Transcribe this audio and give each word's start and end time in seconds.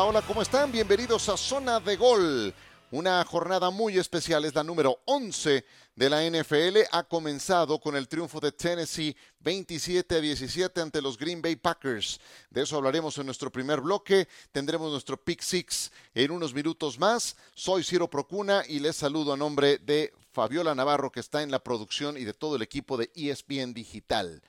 Hola, 0.00 0.22
¿cómo 0.22 0.42
están? 0.42 0.70
Bienvenidos 0.70 1.28
a 1.28 1.36
Zona 1.36 1.80
de 1.80 1.96
Gol. 1.96 2.54
Una 2.92 3.24
jornada 3.24 3.70
muy 3.70 3.98
especial, 3.98 4.44
es 4.44 4.54
la 4.54 4.62
número 4.62 5.00
11 5.06 5.64
de 5.96 6.08
la 6.08 6.22
NFL. 6.24 6.78
Ha 6.92 7.02
comenzado 7.02 7.80
con 7.80 7.96
el 7.96 8.06
triunfo 8.06 8.38
de 8.38 8.52
Tennessee 8.52 9.16
27 9.40 10.14
a 10.14 10.20
17 10.20 10.80
ante 10.80 11.02
los 11.02 11.18
Green 11.18 11.42
Bay 11.42 11.56
Packers. 11.56 12.20
De 12.48 12.62
eso 12.62 12.76
hablaremos 12.76 13.18
en 13.18 13.26
nuestro 13.26 13.50
primer 13.50 13.80
bloque. 13.80 14.28
Tendremos 14.52 14.92
nuestro 14.92 15.16
Pick 15.16 15.40
Six 15.42 15.90
en 16.14 16.30
unos 16.30 16.54
minutos 16.54 16.96
más. 16.96 17.36
Soy 17.52 17.82
Ciro 17.82 18.08
Procuna 18.08 18.62
y 18.68 18.78
les 18.78 18.94
saludo 18.94 19.32
a 19.32 19.36
nombre 19.36 19.78
de 19.78 20.12
Fabiola 20.30 20.76
Navarro, 20.76 21.10
que 21.10 21.18
está 21.18 21.42
en 21.42 21.50
la 21.50 21.58
producción, 21.58 22.16
y 22.16 22.22
de 22.22 22.34
todo 22.34 22.54
el 22.54 22.62
equipo 22.62 22.96
de 22.96 23.10
ESPN 23.16 23.74
Digital. 23.74 24.42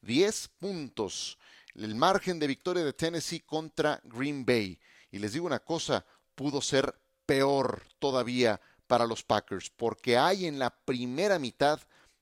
10 0.00 0.48
puntos. 0.58 1.36
El 1.74 1.94
margen 1.94 2.38
de 2.38 2.46
victoria 2.46 2.82
de 2.82 2.94
Tennessee 2.94 3.40
contra 3.40 4.00
Green 4.04 4.46
Bay. 4.46 4.78
Y 5.14 5.20
les 5.20 5.32
digo 5.32 5.46
una 5.46 5.60
cosa, 5.60 6.04
pudo 6.34 6.60
ser 6.60 6.92
peor 7.24 7.84
todavía 8.00 8.60
para 8.88 9.06
los 9.06 9.22
Packers, 9.22 9.70
porque 9.70 10.18
hay 10.18 10.44
en 10.44 10.58
la 10.58 10.70
primera 10.70 11.38
mitad 11.38 11.78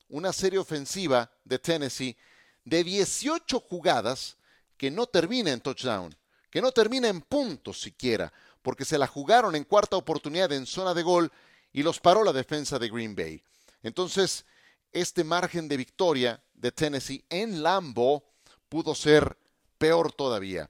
una 0.09 0.31
serie 0.31 0.59
ofensiva 0.59 1.31
de 1.43 1.57
Tennessee 1.57 2.15
de 2.63 2.83
18 2.83 3.61
jugadas 3.61 4.37
que 4.77 4.91
no 4.91 5.07
termina 5.07 5.49
en 5.49 5.61
touchdown, 5.61 6.15
que 6.51 6.61
no 6.61 6.71
termina 6.71 7.07
en 7.07 7.21
puntos 7.21 7.81
siquiera, 7.81 8.31
porque 8.61 8.85
se 8.85 8.99
la 8.99 9.07
jugaron 9.07 9.55
en 9.55 9.63
cuarta 9.63 9.97
oportunidad 9.97 10.51
en 10.51 10.67
zona 10.67 10.93
de 10.93 11.01
gol 11.01 11.31
y 11.71 11.81
los 11.81 11.99
paró 11.99 12.23
la 12.23 12.31
defensa 12.31 12.77
de 12.77 12.89
Green 12.89 13.15
Bay. 13.15 13.41
Entonces, 13.81 14.45
este 14.91 15.23
margen 15.23 15.67
de 15.67 15.77
victoria 15.77 16.43
de 16.53 16.71
Tennessee 16.71 17.25
en 17.31 17.63
Lambo 17.63 18.23
pudo 18.69 18.93
ser 18.93 19.35
peor 19.79 20.13
todavía. 20.13 20.69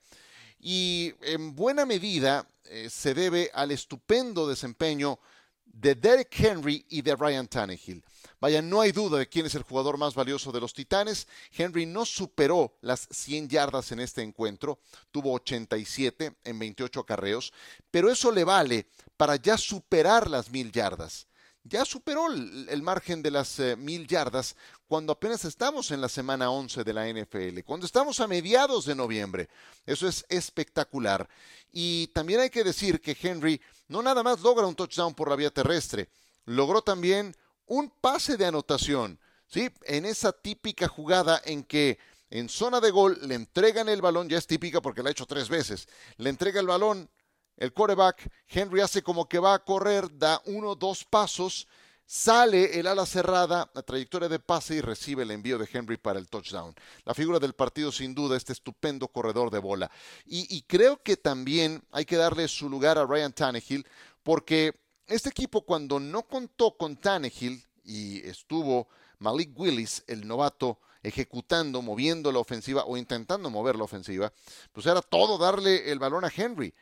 Y 0.65 1.13
en 1.21 1.53
buena 1.53 1.85
medida 1.85 2.47
eh, 2.69 2.89
se 2.89 3.13
debe 3.13 3.51
al 3.53 3.71
estupendo 3.71 4.47
desempeño 4.47 5.19
de 5.65 5.93
Derek 5.93 6.33
Henry 6.39 6.85
y 6.87 7.01
de 7.01 7.17
Ryan 7.17 7.47
Tannehill. 7.47 8.01
Vaya, 8.39 8.61
no 8.61 8.79
hay 8.79 8.93
duda 8.93 9.17
de 9.17 9.27
quién 9.27 9.45
es 9.45 9.55
el 9.55 9.63
jugador 9.63 9.97
más 9.97 10.15
valioso 10.15 10.53
de 10.53 10.61
los 10.61 10.73
Titanes. 10.73 11.27
Henry 11.51 11.85
no 11.85 12.05
superó 12.05 12.77
las 12.79 13.09
100 13.11 13.49
yardas 13.49 13.91
en 13.91 13.99
este 13.99 14.21
encuentro, 14.21 14.79
tuvo 15.11 15.33
87 15.33 16.33
en 16.45 16.59
28 16.59 17.01
acarreos, 17.01 17.51
pero 17.91 18.09
eso 18.09 18.31
le 18.31 18.45
vale 18.45 18.87
para 19.17 19.35
ya 19.35 19.57
superar 19.57 20.29
las 20.29 20.49
1000 20.49 20.71
yardas 20.71 21.27
ya 21.63 21.85
superó 21.85 22.27
el, 22.27 22.81
margen 22.81 23.21
de 23.21 23.31
las 23.31 23.57
eh, 23.59 23.75
mil 23.75 24.05
yardas 24.05 24.55
cuando 24.87 25.13
apenas 25.13 25.45
estamos 25.45 25.91
en 25.91 26.01
la 26.01 26.09
semana 26.09 26.49
11 26.49 26.83
de 26.83 26.93
la 26.93 27.07
NFL, 27.07 27.61
cuando 27.65 27.85
estamos 27.85 28.19
a 28.19 28.27
mediados 28.27 28.85
de 28.85 28.95
noviembre. 28.95 29.49
Eso 29.85 30.07
es 30.07 30.25
espectacular. 30.29 31.27
Y 31.71 32.07
también 32.07 32.41
hay 32.41 32.49
que 32.49 32.63
decir 32.63 33.01
que 33.01 33.17
Henry 33.19 33.61
no 33.87 34.01
nada 34.01 34.23
más 34.23 34.41
logra 34.41 34.67
un 34.67 34.75
touchdown 34.75 35.13
por 35.13 35.29
la 35.29 35.35
vía 35.35 35.51
terrestre, 35.51 36.09
logró 36.45 36.81
también 36.81 37.35
un 37.65 37.89
pase 37.89 38.35
de 38.35 38.45
anotación, 38.45 39.19
¿sí? 39.47 39.69
En 39.83 40.05
esa 40.05 40.33
típica 40.33 40.87
jugada 40.87 41.41
en 41.45 41.63
que 41.63 41.97
en 42.29 42.49
zona 42.49 42.81
de 42.81 42.91
gol 42.91 43.17
le 43.21 43.35
entregan 43.35 43.87
el 43.87 44.01
balón, 44.01 44.27
ya 44.27 44.37
es 44.37 44.47
típica 44.47 44.81
porque 44.81 45.01
la 45.01 45.09
ha 45.09 45.11
hecho 45.11 45.25
tres 45.25 45.49
veces, 45.49 45.87
le 46.17 46.29
entrega 46.29 46.59
el 46.59 46.67
balón 46.67 47.09
el 47.57 47.73
quarterback, 47.73 48.29
Henry 48.47 48.81
hace 48.81 49.01
como 49.01 49.27
que 49.27 49.39
va 49.39 49.53
a 49.53 49.63
correr, 49.63 50.17
da 50.17 50.41
uno, 50.45 50.75
dos 50.75 51.05
pasos, 51.05 51.67
sale 52.05 52.79
el 52.79 52.87
ala 52.87 53.05
cerrada, 53.05 53.69
la 53.73 53.83
trayectoria 53.83 54.27
de 54.27 54.39
pase 54.39 54.75
y 54.75 54.81
recibe 54.81 55.23
el 55.23 55.31
envío 55.31 55.57
de 55.57 55.69
Henry 55.71 55.97
para 55.97 56.19
el 56.19 56.27
touchdown. 56.27 56.73
La 57.05 57.13
figura 57.13 57.39
del 57.39 57.53
partido, 57.53 57.91
sin 57.91 58.13
duda, 58.15 58.37
este 58.37 58.53
estupendo 58.53 59.07
corredor 59.07 59.51
de 59.51 59.59
bola. 59.59 59.91
Y, 60.25 60.61
creo 60.63 61.01
que 61.01 61.17
también 61.17 61.83
hay 61.91 62.05
que 62.05 62.17
darle 62.17 62.47
su 62.47 62.69
lugar 62.69 62.97
a 62.97 63.05
Ryan 63.05 63.33
Tannehill, 63.33 63.85
porque 64.23 64.73
este 65.07 65.29
equipo, 65.29 65.61
cuando 65.61 65.99
no 65.99 66.23
contó 66.23 66.75
con 66.75 66.97
Tannehill 66.97 67.63
y 67.83 68.25
estuvo 68.27 68.87
Malik 69.19 69.57
Willis, 69.57 70.03
el 70.07 70.27
novato, 70.27 70.79
ejecutando, 71.03 71.81
moviendo 71.81 72.31
la 72.31 72.39
ofensiva 72.39 72.85
o 72.85 72.95
intentando 72.95 73.49
mover 73.49 73.75
la 73.75 73.83
ofensiva, 73.83 74.31
pues 74.71 74.85
era 74.85 75.01
todo 75.01 75.37
darle 75.37 75.91
el 75.91 75.99
balón 75.99 76.23
a 76.23 76.31
Henry 76.35 76.73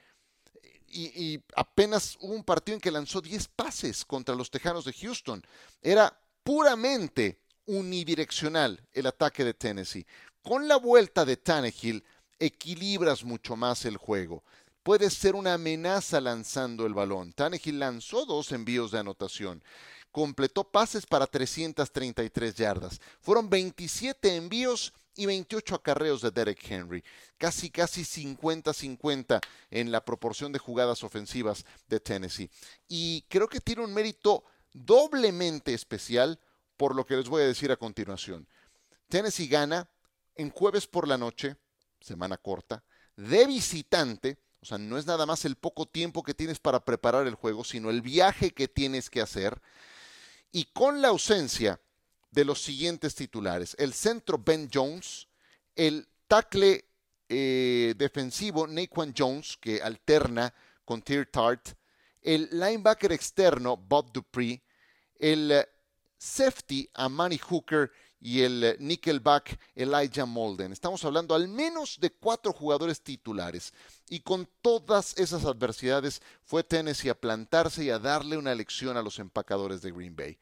y, 0.94 1.41
apenas 1.56 2.18
hubo 2.19 2.34
un 2.34 2.44
partido 2.44 2.75
en 2.75 2.81
que 2.81 2.91
lanzó 2.91 3.22
10 3.22 3.47
pases 3.50 4.06
contra 4.06 4.35
los 4.35 4.52
Tejanos 4.52 4.85
de 4.85 4.94
Houston. 4.94 5.44
Era 5.81 6.18
puramente 6.44 7.40
unidireccional 7.66 8.85
el 8.94 9.07
ataque 9.07 9.44
de 9.44 9.53
Tennessee. 9.53 10.06
Con 10.41 10.68
la 10.68 10.78
vuelta 10.78 11.25
de 11.25 11.38
Tannehill 11.38 12.03
equilibras 12.40 13.24
mucho 13.24 13.56
más 13.56 13.85
el 13.85 13.97
juego. 13.97 14.44
Puedes 14.84 15.13
ser 15.13 15.35
una 15.35 15.53
amenaza 15.53 16.19
lanzando 16.19 16.85
el 16.85 16.94
balón. 16.94 17.34
Tannehill 17.34 17.79
lanzó 17.79 18.25
dos 18.25 18.52
envíos 18.52 18.91
de 18.91 19.00
anotación 19.00 19.63
completó 20.12 20.63
pases 20.66 21.06
para 21.06 21.25
333 21.25 22.56
yardas. 22.56 23.02
Fueron 23.22 23.50
27 23.50 24.35
envíos 24.35 24.94
y 25.16 25.26
28 25.26 25.76
acarreos 25.76 26.22
de 26.22 26.32
Derek 26.32 26.60
Henry. 26.70 27.04
Casi, 27.38 27.70
casi 27.70 28.04
50-50 28.04 29.40
en 29.70 29.92
la 29.92 30.04
proporción 30.04 30.52
de 30.52 30.60
jugadas 30.60 31.04
ofensivas 31.04 31.66
de 31.88 32.00
Tennessee. 32.00 32.50
Y 32.88 33.24
creo 33.30 33.48
que 33.48 33.62
tiene 33.62 33.84
un 33.84 33.94
mérito 33.94 34.44
doblemente 34.74 35.74
especial 35.74 36.40
por 36.78 36.96
lo 36.96 37.06
que 37.06 37.16
les 37.16 37.30
voy 37.30 37.44
a 37.44 37.48
decir 37.48 37.72
a 37.72 37.78
continuación. 37.78 38.48
Tennessee 39.10 39.48
gana 39.48 39.90
en 40.36 40.50
jueves 40.50 40.88
por 40.88 41.08
la 41.08 41.18
noche, 41.18 41.58
semana 42.00 42.38
corta, 42.38 42.84
de 43.16 43.46
visitante, 43.46 44.40
o 44.62 44.66
sea, 44.66 44.78
no 44.78 44.98
es 44.98 45.06
nada 45.06 45.26
más 45.26 45.46
el 45.46 45.56
poco 45.56 45.86
tiempo 45.86 46.24
que 46.24 46.34
tienes 46.34 46.60
para 46.60 46.84
preparar 46.84 47.28
el 47.28 47.36
juego, 47.36 47.64
sino 47.64 47.90
el 47.90 48.02
viaje 48.02 48.52
que 48.52 48.68
tienes 48.68 49.10
que 49.10 49.22
hacer 49.22 49.62
y 50.52 50.66
con 50.66 51.02
la 51.02 51.10
ausencia 51.10 51.80
de 52.31 52.46
los 52.46 52.62
siguientes 52.62 53.14
titulares. 53.14 53.75
El 53.78 53.94
centro 53.94 54.38
Ben 54.38 54.69
Jones, 54.74 55.28
el 55.75 56.08
tackle 56.28 56.86
eh, 57.30 57.94
defensivo 57.97 58.68
Naquan 58.68 59.14
Jones, 59.16 59.58
que 59.58 59.81
alterna 59.81 60.53
con 60.86 61.02
Tier 61.02 61.25
Tart, 61.28 61.70
el 62.22 62.50
linebacker 62.52 63.12
externo 63.12 63.78
Bob 63.78 64.12
Dupree, 64.12 64.62
el 65.20 65.52
eh, 65.52 65.68
safety 66.18 66.90
Amani 66.94 67.38
Hooker 67.38 67.91
y 68.20 68.41
el 68.41 68.64
eh, 68.64 68.78
nickelback 68.80 69.59
Elijah 69.75 70.25
Molden. 70.25 70.72
Estamos 70.72 71.03
hablando 71.03 71.34
al 71.34 71.47
menos 71.47 72.00
de 72.00 72.12
cuatro 72.12 72.53
jugadores 72.53 73.02
titulares. 73.02 73.74
Y 74.08 74.20
con 74.20 74.47
todas 74.62 75.18
esas 75.18 75.46
adversidades 75.46 76.22
fue 76.44 76.64
Tennessee 76.64 77.09
a 77.09 77.20
plantarse 77.20 77.84
y 77.84 77.90
a 77.90 78.00
darle 78.00 78.38
una 78.38 78.53
lección 78.53 78.96
a 78.96 79.02
los 79.02 79.20
empacadores 79.20 79.81
de 79.81 79.91
Green 79.91 80.16
Bay. 80.16 80.38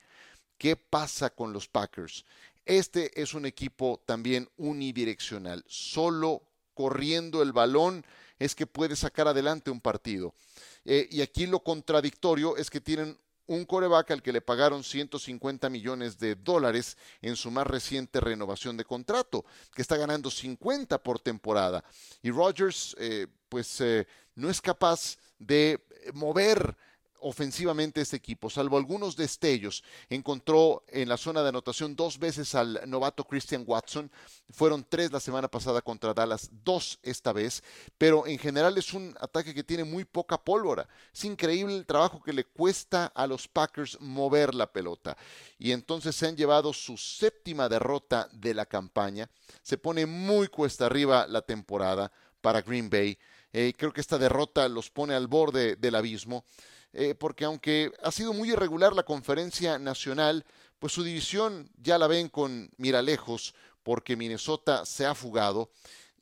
¿Qué 0.59 0.75
pasa 0.75 1.29
con 1.29 1.53
los 1.53 1.69
Packers? 1.69 2.25
Este 2.65 3.19
es 3.19 3.33
un 3.33 3.45
equipo 3.45 4.01
también 4.05 4.49
unidireccional. 4.57 5.63
Solo 5.67 6.43
corriendo 6.73 7.41
el 7.41 7.53
balón 7.53 8.05
es 8.37 8.55
que 8.55 8.67
puede 8.67 8.97
sacar 8.97 9.29
adelante 9.29 9.71
un 9.71 9.79
partido. 9.79 10.35
Eh, 10.83 11.07
y 11.11 11.21
aquí 11.21 11.47
lo 11.47 11.61
contradictorio 11.61 12.57
es 12.57 12.69
que 12.69 12.81
tienen 12.81 13.17
un 13.47 13.65
coreback 13.65 14.11
al 14.11 14.21
que 14.21 14.33
le 14.33 14.41
pagaron 14.41 14.83
150 14.83 15.69
millones 15.69 16.19
de 16.19 16.35
dólares 16.35 16.97
en 17.21 17.37
su 17.37 17.49
más 17.51 17.65
reciente 17.65 18.19
renovación 18.19 18.75
de 18.75 18.83
contrato, 18.83 19.45
que 19.73 19.81
está 19.81 19.95
ganando 19.95 20.29
50 20.29 21.01
por 21.01 21.19
temporada. 21.19 21.83
Y 22.21 22.31
Rodgers, 22.31 22.97
eh, 22.99 23.27
pues, 23.47 23.79
eh, 23.79 24.05
no 24.35 24.49
es 24.49 24.59
capaz 24.59 25.17
de 25.39 25.81
mover 26.13 26.75
ofensivamente 27.21 28.01
este 28.01 28.17
equipo, 28.17 28.49
salvo 28.49 28.77
algunos 28.77 29.15
destellos. 29.15 29.83
Encontró 30.09 30.83
en 30.87 31.09
la 31.09 31.17
zona 31.17 31.41
de 31.41 31.49
anotación 31.49 31.95
dos 31.95 32.19
veces 32.19 32.55
al 32.55 32.81
novato 32.87 33.25
Christian 33.25 33.63
Watson, 33.65 34.11
fueron 34.51 34.85
tres 34.87 35.11
la 35.11 35.19
semana 35.19 35.47
pasada 35.47 35.81
contra 35.81 36.13
Dallas, 36.13 36.49
dos 36.63 36.99
esta 37.03 37.33
vez, 37.33 37.63
pero 37.97 38.25
en 38.27 38.37
general 38.37 38.77
es 38.77 38.93
un 38.93 39.15
ataque 39.19 39.53
que 39.53 39.63
tiene 39.63 39.83
muy 39.83 40.05
poca 40.05 40.37
pólvora. 40.37 40.87
Es 41.13 41.23
increíble 41.25 41.75
el 41.75 41.85
trabajo 41.85 42.21
que 42.21 42.33
le 42.33 42.45
cuesta 42.45 43.07
a 43.07 43.27
los 43.27 43.47
Packers 43.47 43.99
mover 43.99 44.55
la 44.55 44.71
pelota. 44.71 45.17
Y 45.57 45.71
entonces 45.71 46.15
se 46.15 46.27
han 46.27 46.37
llevado 46.37 46.73
su 46.73 46.97
séptima 46.97 47.69
derrota 47.69 48.29
de 48.31 48.53
la 48.53 48.65
campaña. 48.65 49.29
Se 49.61 49.77
pone 49.77 50.05
muy 50.05 50.47
cuesta 50.47 50.85
arriba 50.85 51.27
la 51.27 51.41
temporada 51.41 52.11
para 52.41 52.61
Green 52.61 52.89
Bay. 52.89 53.17
Eh, 53.51 53.73
creo 53.75 53.91
que 53.91 54.01
esta 54.01 54.17
derrota 54.17 54.67
los 54.69 54.89
pone 54.89 55.15
al 55.15 55.27
borde 55.27 55.75
del 55.75 55.95
abismo. 55.95 56.45
Eh, 56.93 57.15
porque 57.15 57.45
aunque 57.45 57.91
ha 58.03 58.11
sido 58.11 58.33
muy 58.33 58.51
irregular 58.51 58.93
la 58.93 59.03
conferencia 59.03 59.77
nacional, 59.77 60.45
pues 60.79 60.93
su 60.93 61.03
división 61.03 61.69
ya 61.77 61.97
la 61.97 62.07
ven 62.07 62.29
con 62.29 62.69
mira 62.77 63.01
lejos, 63.01 63.53
porque 63.83 64.15
Minnesota 64.15 64.85
se 64.85 65.05
ha 65.05 65.13
fugado 65.13 65.69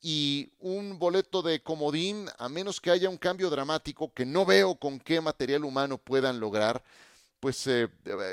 y 0.01 0.51
un 0.59 0.99
boleto 0.99 1.41
de 1.41 1.61
comodín, 1.61 2.27
a 2.37 2.49
menos 2.49 2.79
que 2.79 2.91
haya 2.91 3.09
un 3.09 3.17
cambio 3.17 3.49
dramático 3.49 4.13
que 4.13 4.25
no 4.25 4.45
veo 4.45 4.75
con 4.75 4.99
qué 4.99 5.21
material 5.21 5.65
humano 5.65 5.97
puedan 5.97 6.39
lograr, 6.39 6.83
pues 7.39 7.65
eh, 7.67 7.87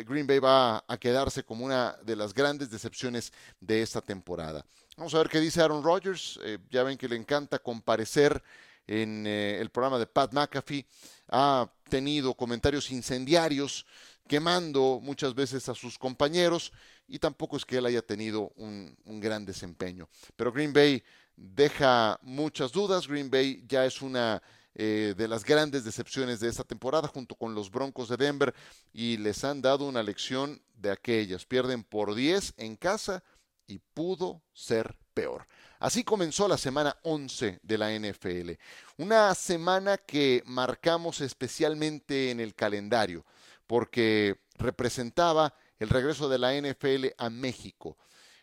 Green 0.06 0.26
Bay 0.26 0.38
va 0.38 0.84
a 0.86 0.96
quedarse 0.98 1.44
como 1.44 1.64
una 1.64 1.96
de 2.02 2.16
las 2.16 2.32
grandes 2.32 2.70
decepciones 2.70 3.32
de 3.60 3.82
esta 3.82 4.00
temporada. 4.00 4.64
Vamos 4.96 5.14
a 5.14 5.18
ver 5.18 5.28
qué 5.28 5.40
dice 5.40 5.60
Aaron 5.60 5.82
Rodgers. 5.82 6.38
Eh, 6.42 6.58
ya 6.70 6.82
ven 6.84 6.96
que 6.96 7.08
le 7.08 7.16
encanta 7.16 7.58
comparecer 7.58 8.42
en 8.86 9.26
eh, 9.26 9.58
el 9.60 9.70
programa 9.70 9.98
de 9.98 10.06
Pat 10.06 10.32
McAfee, 10.32 10.86
ha 11.28 11.70
tenido 11.88 12.34
comentarios 12.34 12.90
incendiarios, 12.90 13.86
quemando 14.26 15.00
muchas 15.02 15.34
veces 15.34 15.68
a 15.68 15.74
sus 15.74 15.98
compañeros 15.98 16.72
y 17.06 17.18
tampoco 17.18 17.56
es 17.56 17.64
que 17.64 17.78
él 17.78 17.86
haya 17.86 18.02
tenido 18.02 18.52
un, 18.56 18.96
gran 19.04 19.44
desempeño. 19.44 20.08
Pero 20.36 20.52
Green 20.52 20.72
Bay 20.72 21.02
deja 21.36 22.18
muchas 22.22 22.72
dudas, 22.72 23.06
Green 23.06 23.30
Bay 23.30 23.64
ya 23.66 23.84
es 23.84 24.00
una 24.00 24.42
eh, 24.74 25.14
de 25.16 25.28
las 25.28 25.44
grandes 25.44 25.84
decepciones 25.84 26.40
de 26.40 26.48
esta 26.48 26.64
temporada 26.64 27.08
junto 27.08 27.34
con 27.34 27.54
los 27.54 27.70
Broncos 27.70 28.08
de 28.08 28.16
Denver 28.16 28.54
y 28.92 29.18
les 29.18 29.44
han 29.44 29.60
dado 29.60 29.86
una 29.86 30.02
lección 30.02 30.60
de 30.74 30.90
aquellas. 30.90 31.44
Pierden 31.44 31.84
por 31.84 32.14
10 32.14 32.54
en 32.56 32.76
casa 32.76 33.22
y 33.66 33.78
pudo 33.78 34.42
ser 34.52 34.96
peor. 35.12 35.46
Así 35.84 36.02
comenzó 36.02 36.48
la 36.48 36.56
semana 36.56 36.96
11 37.02 37.60
de 37.62 37.76
la 37.76 37.92
NFL. 37.92 38.52
Una 38.96 39.34
semana 39.34 39.98
que 39.98 40.42
marcamos 40.46 41.20
especialmente 41.20 42.30
en 42.30 42.40
el 42.40 42.54
calendario 42.54 43.26
porque 43.66 44.40
representaba 44.56 45.52
el 45.78 45.90
regreso 45.90 46.30
de 46.30 46.38
la 46.38 46.54
NFL 46.58 47.08
a 47.18 47.28
México. 47.28 47.98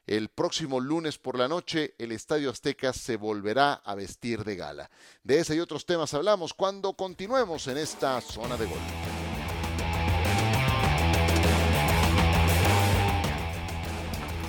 El 0.05 0.29
próximo 0.29 0.79
lunes 0.79 1.17
por 1.17 1.35
la 1.35 1.47
noche 1.47 1.95
el 1.97 2.11
Estadio 2.11 2.51
Azteca 2.51 2.93
se 2.93 3.17
volverá 3.17 3.73
a 3.73 3.95
vestir 3.95 4.43
de 4.43 4.55
gala. 4.55 4.91
De 5.23 5.39
ese 5.39 5.55
y 5.55 5.61
otros 5.61 5.87
temas 5.87 6.13
hablamos 6.13 6.53
cuando 6.53 6.93
continuemos 6.93 7.65
en 7.65 7.77
esta 7.77 8.21
zona 8.21 8.55
de 8.55 8.67
gol. 8.67 9.10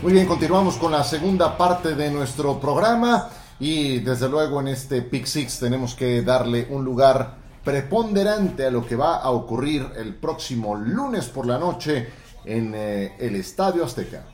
Muy 0.02 0.14
bien, 0.14 0.26
continuamos 0.26 0.78
con 0.78 0.90
la 0.90 1.04
segunda 1.04 1.56
parte 1.56 1.94
de 1.94 2.10
nuestro 2.10 2.58
programa 2.58 3.28
y 3.60 4.00
desde 4.00 4.28
luego 4.28 4.60
en 4.60 4.66
este 4.66 5.00
Pick 5.00 5.26
Six 5.26 5.60
tenemos 5.60 5.94
que 5.94 6.22
darle 6.22 6.66
un 6.70 6.84
lugar 6.84 7.36
preponderante 7.62 8.66
a 8.66 8.72
lo 8.72 8.84
que 8.84 8.96
va 8.96 9.18
a 9.18 9.30
ocurrir 9.30 9.86
el 9.96 10.16
próximo 10.16 10.74
lunes 10.74 11.26
por 11.26 11.46
la 11.46 11.56
noche 11.56 12.08
en 12.44 12.72
eh, 12.74 13.14
el 13.20 13.36
Estadio 13.36 13.84
Azteca. 13.84 14.24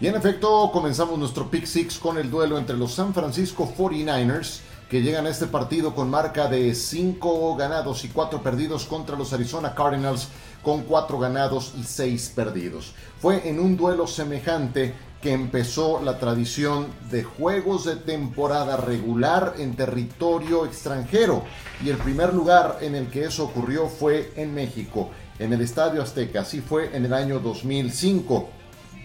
Y 0.00 0.08
en 0.08 0.16
efecto, 0.16 0.70
comenzamos 0.72 1.16
nuestro 1.16 1.48
Pick 1.48 1.64
Six 1.64 2.00
con 2.00 2.18
el 2.18 2.28
duelo 2.28 2.58
entre 2.58 2.76
los 2.76 2.92
San 2.92 3.14
Francisco 3.14 3.72
49ers, 3.78 4.62
que 4.88 5.02
llegan 5.02 5.26
a 5.26 5.30
este 5.30 5.46
partido 5.46 5.94
con 5.94 6.08
marca 6.08 6.48
de 6.48 6.74
5 6.74 7.56
ganados 7.56 8.04
y 8.04 8.08
4 8.08 8.42
perdidos 8.42 8.86
contra 8.86 9.16
los 9.16 9.32
Arizona 9.32 9.74
Cardinals 9.74 10.28
con 10.62 10.82
4 10.82 11.18
ganados 11.18 11.74
y 11.78 11.84
6 11.84 12.32
perdidos. 12.34 12.94
Fue 13.20 13.48
en 13.48 13.60
un 13.60 13.76
duelo 13.76 14.06
semejante 14.06 14.94
que 15.20 15.32
empezó 15.32 16.00
la 16.02 16.18
tradición 16.18 16.86
de 17.10 17.24
juegos 17.24 17.84
de 17.84 17.96
temporada 17.96 18.76
regular 18.76 19.54
en 19.58 19.74
territorio 19.74 20.64
extranjero. 20.64 21.42
Y 21.84 21.90
el 21.90 21.96
primer 21.96 22.32
lugar 22.32 22.78
en 22.80 22.94
el 22.94 23.08
que 23.08 23.24
eso 23.24 23.44
ocurrió 23.44 23.88
fue 23.88 24.32
en 24.36 24.54
México, 24.54 25.10
en 25.38 25.52
el 25.52 25.60
Estadio 25.60 26.02
Azteca. 26.02 26.42
Así 26.42 26.60
fue 26.60 26.96
en 26.96 27.04
el 27.04 27.12
año 27.12 27.40
2005. 27.40 28.48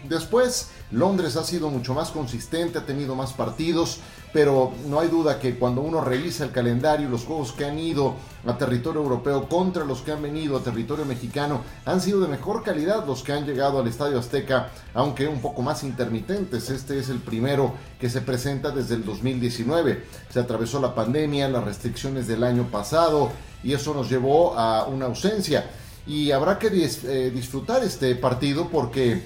Después, 0.08 0.70
Londres 0.94 1.36
ha 1.38 1.44
sido 1.44 1.70
mucho 1.70 1.96
más 1.96 2.12
consistente, 2.12 2.78
ha 2.78 2.86
tenido 2.86 3.16
más 3.16 3.34
partidos, 3.34 4.00
pero 4.32 4.72
no 4.88 5.00
hay 5.00 5.08
duda 5.08 5.40
que 5.40 5.58
cuando 5.58 5.82
uno 5.82 6.02
revisa 6.02 6.44
el 6.44 6.52
calendario, 6.52 7.10
los 7.10 7.26
juegos 7.26 7.52
que 7.52 7.66
han 7.66 7.80
ido 7.80 8.16
a 8.46 8.58
territorio 8.58 9.02
europeo 9.02 9.50
contra 9.50 9.86
los 9.86 10.02
que 10.02 10.12
han 10.12 10.22
venido 10.22 10.56
a 10.56 10.64
territorio 10.64 11.06
mexicano 11.06 11.62
han 11.86 12.00
sido 12.00 12.22
de 12.22 12.28
mejor 12.28 12.64
calidad 12.64 13.08
los 13.08 13.24
que 13.24 13.34
han 13.34 13.46
llegado 13.46 13.80
al 13.80 13.88
Estadio 13.88 14.20
Azteca, 14.20 14.70
aunque 14.94 15.28
un 15.28 15.42
poco 15.42 15.64
más 15.64 15.84
intermitentes. 15.84 16.70
Este 16.70 17.00
es 17.00 17.10
el 17.10 17.20
primero 17.20 17.74
que 18.00 18.10
se 18.10 18.22
presenta 18.22 18.70
desde 18.70 18.96
el 18.96 19.04
2019. 19.04 20.04
Se 20.30 20.40
atravesó 20.40 20.80
la 20.80 20.94
pandemia, 20.94 21.50
las 21.50 21.64
restricciones 21.64 22.28
del 22.28 22.44
año 22.44 22.70
pasado 22.72 23.32
y 23.64 23.74
eso 23.74 23.96
nos 23.96 24.10
llevó 24.10 24.58
a 24.58 24.86
una 24.86 25.06
ausencia. 25.06 25.70
Y 26.06 26.32
habrá 26.32 26.60
que 26.60 26.68
eh, 26.68 27.32
disfrutar 27.34 27.84
este 27.84 28.14
partido 28.16 28.68
porque 28.70 29.24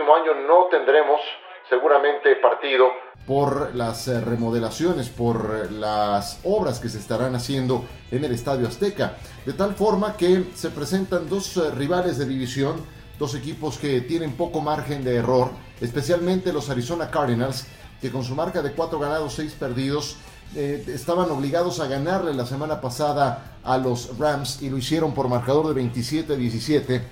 próximo 0.00 0.14
año 0.14 0.46
no 0.46 0.66
tendremos 0.70 1.20
seguramente 1.68 2.36
partido 2.36 2.86
por 3.26 3.74
las 3.74 4.08
eh, 4.08 4.20
remodelaciones, 4.20 5.08
por 5.08 5.54
eh, 5.54 5.70
las 5.70 6.40
obras 6.44 6.80
que 6.80 6.88
se 6.88 6.98
estarán 6.98 7.34
haciendo 7.34 7.84
en 8.10 8.24
el 8.24 8.32
Estadio 8.32 8.66
Azteca. 8.66 9.16
De 9.44 9.52
tal 9.52 9.74
forma 9.74 10.16
que 10.16 10.44
se 10.54 10.70
presentan 10.70 11.28
dos 11.28 11.56
eh, 11.56 11.70
rivales 11.72 12.18
de 12.18 12.26
división, 12.26 12.76
dos 13.18 13.34
equipos 13.34 13.78
que 13.78 14.00
tienen 14.00 14.36
poco 14.36 14.60
margen 14.60 15.04
de 15.04 15.16
error, 15.16 15.50
especialmente 15.80 16.52
los 16.52 16.70
Arizona 16.70 17.10
Cardinals, 17.10 17.66
que 18.00 18.10
con 18.10 18.24
su 18.24 18.34
marca 18.34 18.62
de 18.62 18.72
4 18.72 18.98
ganados, 18.98 19.34
6 19.34 19.54
perdidos, 19.60 20.16
estaban 20.54 21.30
obligados 21.30 21.78
a 21.78 21.86
ganarle 21.86 22.34
la 22.34 22.44
semana 22.44 22.80
pasada 22.80 23.58
a 23.62 23.78
los 23.78 24.18
Rams 24.18 24.62
y 24.62 24.70
lo 24.70 24.78
hicieron 24.78 25.14
por 25.14 25.28
marcador 25.28 25.72
de 25.72 25.80
27-17. 25.80 27.02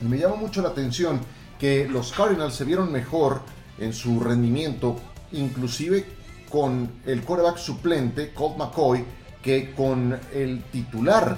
Me 0.00 0.16
llama 0.16 0.36
mucho 0.36 0.62
la 0.62 0.68
atención 0.68 1.20
que 1.58 1.88
los 1.88 2.12
Cardinals 2.12 2.54
se 2.54 2.64
vieron 2.64 2.90
mejor 2.92 3.40
en 3.78 3.92
su 3.92 4.20
rendimiento 4.20 4.96
inclusive 5.32 6.04
con 6.50 7.00
el 7.06 7.24
coreback 7.24 7.56
suplente, 7.56 8.32
Colt 8.32 8.56
McCoy, 8.56 9.04
que 9.42 9.72
con 9.74 10.18
el 10.32 10.62
titular. 10.64 11.36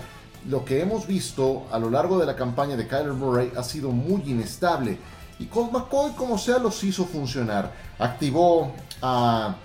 Lo 0.48 0.64
que 0.64 0.80
hemos 0.80 1.06
visto 1.06 1.66
a 1.72 1.78
lo 1.78 1.90
largo 1.90 2.18
de 2.18 2.26
la 2.26 2.36
campaña 2.36 2.76
de 2.76 2.86
Kyler 2.86 3.12
Murray 3.12 3.50
ha 3.56 3.62
sido 3.62 3.90
muy 3.90 4.22
inestable. 4.26 4.98
Y 5.38 5.46
Colt 5.46 5.72
McCoy, 5.72 6.12
como 6.12 6.38
sea, 6.38 6.58
los 6.58 6.82
hizo 6.84 7.04
funcionar. 7.04 7.72
Activó 7.98 8.74
a 9.02 9.56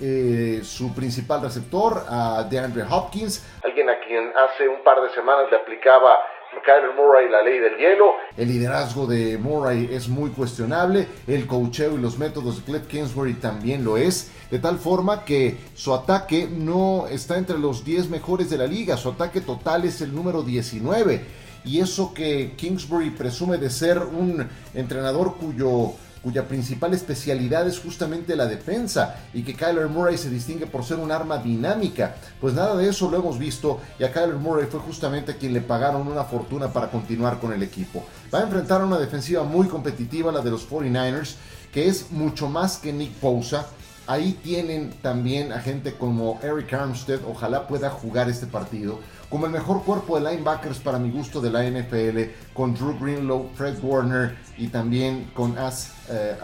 eh, 0.00 0.60
su 0.62 0.94
principal 0.94 1.42
receptor, 1.42 2.04
a 2.08 2.44
DeAndre 2.48 2.84
Hopkins, 2.88 3.44
alguien 3.64 3.90
a 3.90 3.98
quien 4.06 4.30
hace 4.36 4.68
un 4.68 4.84
par 4.84 5.00
de 5.02 5.10
semanas 5.10 5.46
le 5.50 5.56
aplicaba 5.56 6.18
Kyler 6.64 6.94
Murray 6.94 7.28
la 7.28 7.42
ley 7.42 7.58
del 7.58 7.76
hielo. 7.76 8.12
El 8.36 8.48
liderazgo 8.48 9.06
de 9.06 9.38
Murray 9.38 9.88
es 9.92 10.08
muy 10.08 10.30
cuestionable, 10.30 11.06
el 11.26 11.46
coacheo 11.46 11.94
y 11.94 12.00
los 12.00 12.18
métodos 12.18 12.56
de 12.56 12.62
Cliff 12.64 12.86
Kingsbury 12.86 13.34
también 13.34 13.84
lo 13.84 13.96
es, 13.96 14.30
de 14.50 14.58
tal 14.58 14.78
forma 14.78 15.24
que 15.24 15.56
su 15.74 15.94
ataque 15.94 16.48
no 16.50 17.06
está 17.08 17.36
entre 17.36 17.58
los 17.58 17.84
10 17.84 18.10
mejores 18.10 18.50
de 18.50 18.58
la 18.58 18.66
liga, 18.66 18.96
su 18.96 19.10
ataque 19.10 19.40
total 19.40 19.84
es 19.84 20.00
el 20.00 20.14
número 20.14 20.42
19. 20.42 21.48
Y 21.64 21.80
eso 21.80 22.14
que 22.14 22.52
Kingsbury 22.56 23.10
presume 23.10 23.58
de 23.58 23.68
ser 23.68 23.98
un 23.98 24.48
entrenador 24.74 25.36
cuyo 25.36 25.92
cuya 26.22 26.48
principal 26.48 26.94
especialidad 26.94 27.66
es 27.66 27.78
justamente 27.78 28.36
la 28.36 28.46
defensa 28.46 29.16
y 29.32 29.42
que 29.42 29.54
Kyler 29.54 29.88
Murray 29.88 30.18
se 30.18 30.30
distingue 30.30 30.66
por 30.66 30.84
ser 30.84 30.98
un 30.98 31.12
arma 31.12 31.38
dinámica. 31.38 32.16
Pues 32.40 32.54
nada 32.54 32.76
de 32.76 32.88
eso 32.88 33.10
lo 33.10 33.18
hemos 33.18 33.38
visto 33.38 33.80
y 33.98 34.04
a 34.04 34.12
Kyler 34.12 34.36
Murray 34.36 34.66
fue 34.66 34.80
justamente 34.80 35.36
quien 35.36 35.52
le 35.52 35.60
pagaron 35.60 36.06
una 36.06 36.24
fortuna 36.24 36.72
para 36.72 36.90
continuar 36.90 37.38
con 37.40 37.52
el 37.52 37.62
equipo. 37.62 38.04
Va 38.32 38.40
a 38.40 38.42
enfrentar 38.42 38.80
a 38.80 38.86
una 38.86 38.98
defensiva 38.98 39.42
muy 39.42 39.68
competitiva, 39.68 40.32
la 40.32 40.40
de 40.40 40.50
los 40.50 40.68
49ers, 40.68 41.34
que 41.72 41.88
es 41.88 42.10
mucho 42.10 42.48
más 42.48 42.78
que 42.78 42.92
Nick 42.92 43.20
Bosa. 43.20 43.66
Ahí 44.06 44.38
tienen 44.42 44.90
también 45.02 45.52
a 45.52 45.60
gente 45.60 45.94
como 45.94 46.40
Eric 46.42 46.72
Armstead, 46.72 47.20
ojalá 47.28 47.68
pueda 47.68 47.90
jugar 47.90 48.30
este 48.30 48.46
partido 48.46 49.00
como 49.30 49.46
el 49.46 49.52
mejor 49.52 49.84
cuerpo 49.84 50.18
de 50.18 50.30
linebackers 50.30 50.78
para 50.78 50.98
mi 50.98 51.10
gusto 51.10 51.40
de 51.40 51.50
la 51.50 51.64
NFL, 51.64 52.52
con 52.54 52.74
Drew 52.74 52.98
Greenlow, 52.98 53.50
Fred 53.54 53.78
Warner 53.82 54.36
y 54.56 54.68
también 54.68 55.30
con 55.34 55.58
As, 55.58 55.92
eh, 56.08 56.36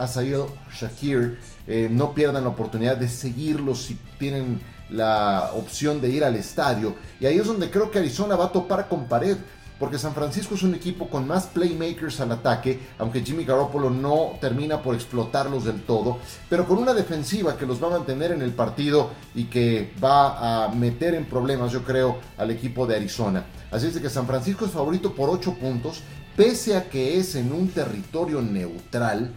Shakir. 0.73 1.39
Eh, 1.67 1.89
no 1.91 2.13
pierdan 2.13 2.45
la 2.45 2.51
oportunidad 2.51 2.97
de 2.97 3.09
seguirlos 3.09 3.85
si 3.85 3.99
tienen 4.19 4.61
la 4.91 5.51
opción 5.55 6.01
de 6.01 6.11
ir 6.11 6.25
al 6.25 6.37
estadio. 6.37 6.95
Y 7.21 7.27
ahí 7.27 7.39
es 7.39 7.47
donde 7.47 7.71
creo 7.71 7.91
que 7.91 8.01
Arizona 8.01 8.37
va 8.37 8.47
a 8.47 8.53
topar 8.53 8.87
con 8.89 9.07
pared 9.07 9.39
porque 9.85 9.99
San 9.99 10.15
Francisco 10.15 10.55
es 10.55 10.63
un 10.63 10.75
equipo 10.75 11.11
con 11.11 11.29
más 11.29 11.49
playmakers 11.49 12.19
al 12.23 12.33
ataque, 12.33 12.81
aunque 12.97 13.21
Jimmy 13.21 13.45
Garoppolo 13.45 13.91
no 13.91 14.39
termina 14.41 14.81
por 14.81 14.95
explotarlos 14.95 15.67
del 15.67 15.83
todo, 15.83 16.21
pero 16.49 16.65
con 16.65 16.79
una 16.79 16.95
defensiva 16.95 17.59
que 17.59 17.67
los 17.67 17.83
va 17.83 17.89
a 17.89 17.99
mantener 17.99 18.33
en 18.33 18.41
el 18.41 18.53
partido 18.53 19.11
y 19.35 19.45
que 19.45 19.93
va 20.03 20.65
a 20.65 20.69
meter 20.71 21.15
en 21.15 21.27
problemas, 21.27 21.71
yo 21.71 21.83
creo, 21.83 22.17
al 22.39 22.51
equipo 22.51 22.87
de 22.87 22.97
Arizona. 22.97 23.45
Así 23.71 23.89
es 23.89 24.01
que 24.01 24.09
San 24.09 24.27
Francisco 24.27 24.65
es 24.65 24.71
favorito 24.71 25.15
por 25.15 25.29
8 25.29 25.55
puntos, 25.61 26.03
pese 26.35 26.79
a 26.79 26.89
que 26.89 27.19
es 27.19 27.35
en 27.35 27.53
un 27.53 27.69
territorio 27.69 28.41
neutral. 28.41 29.35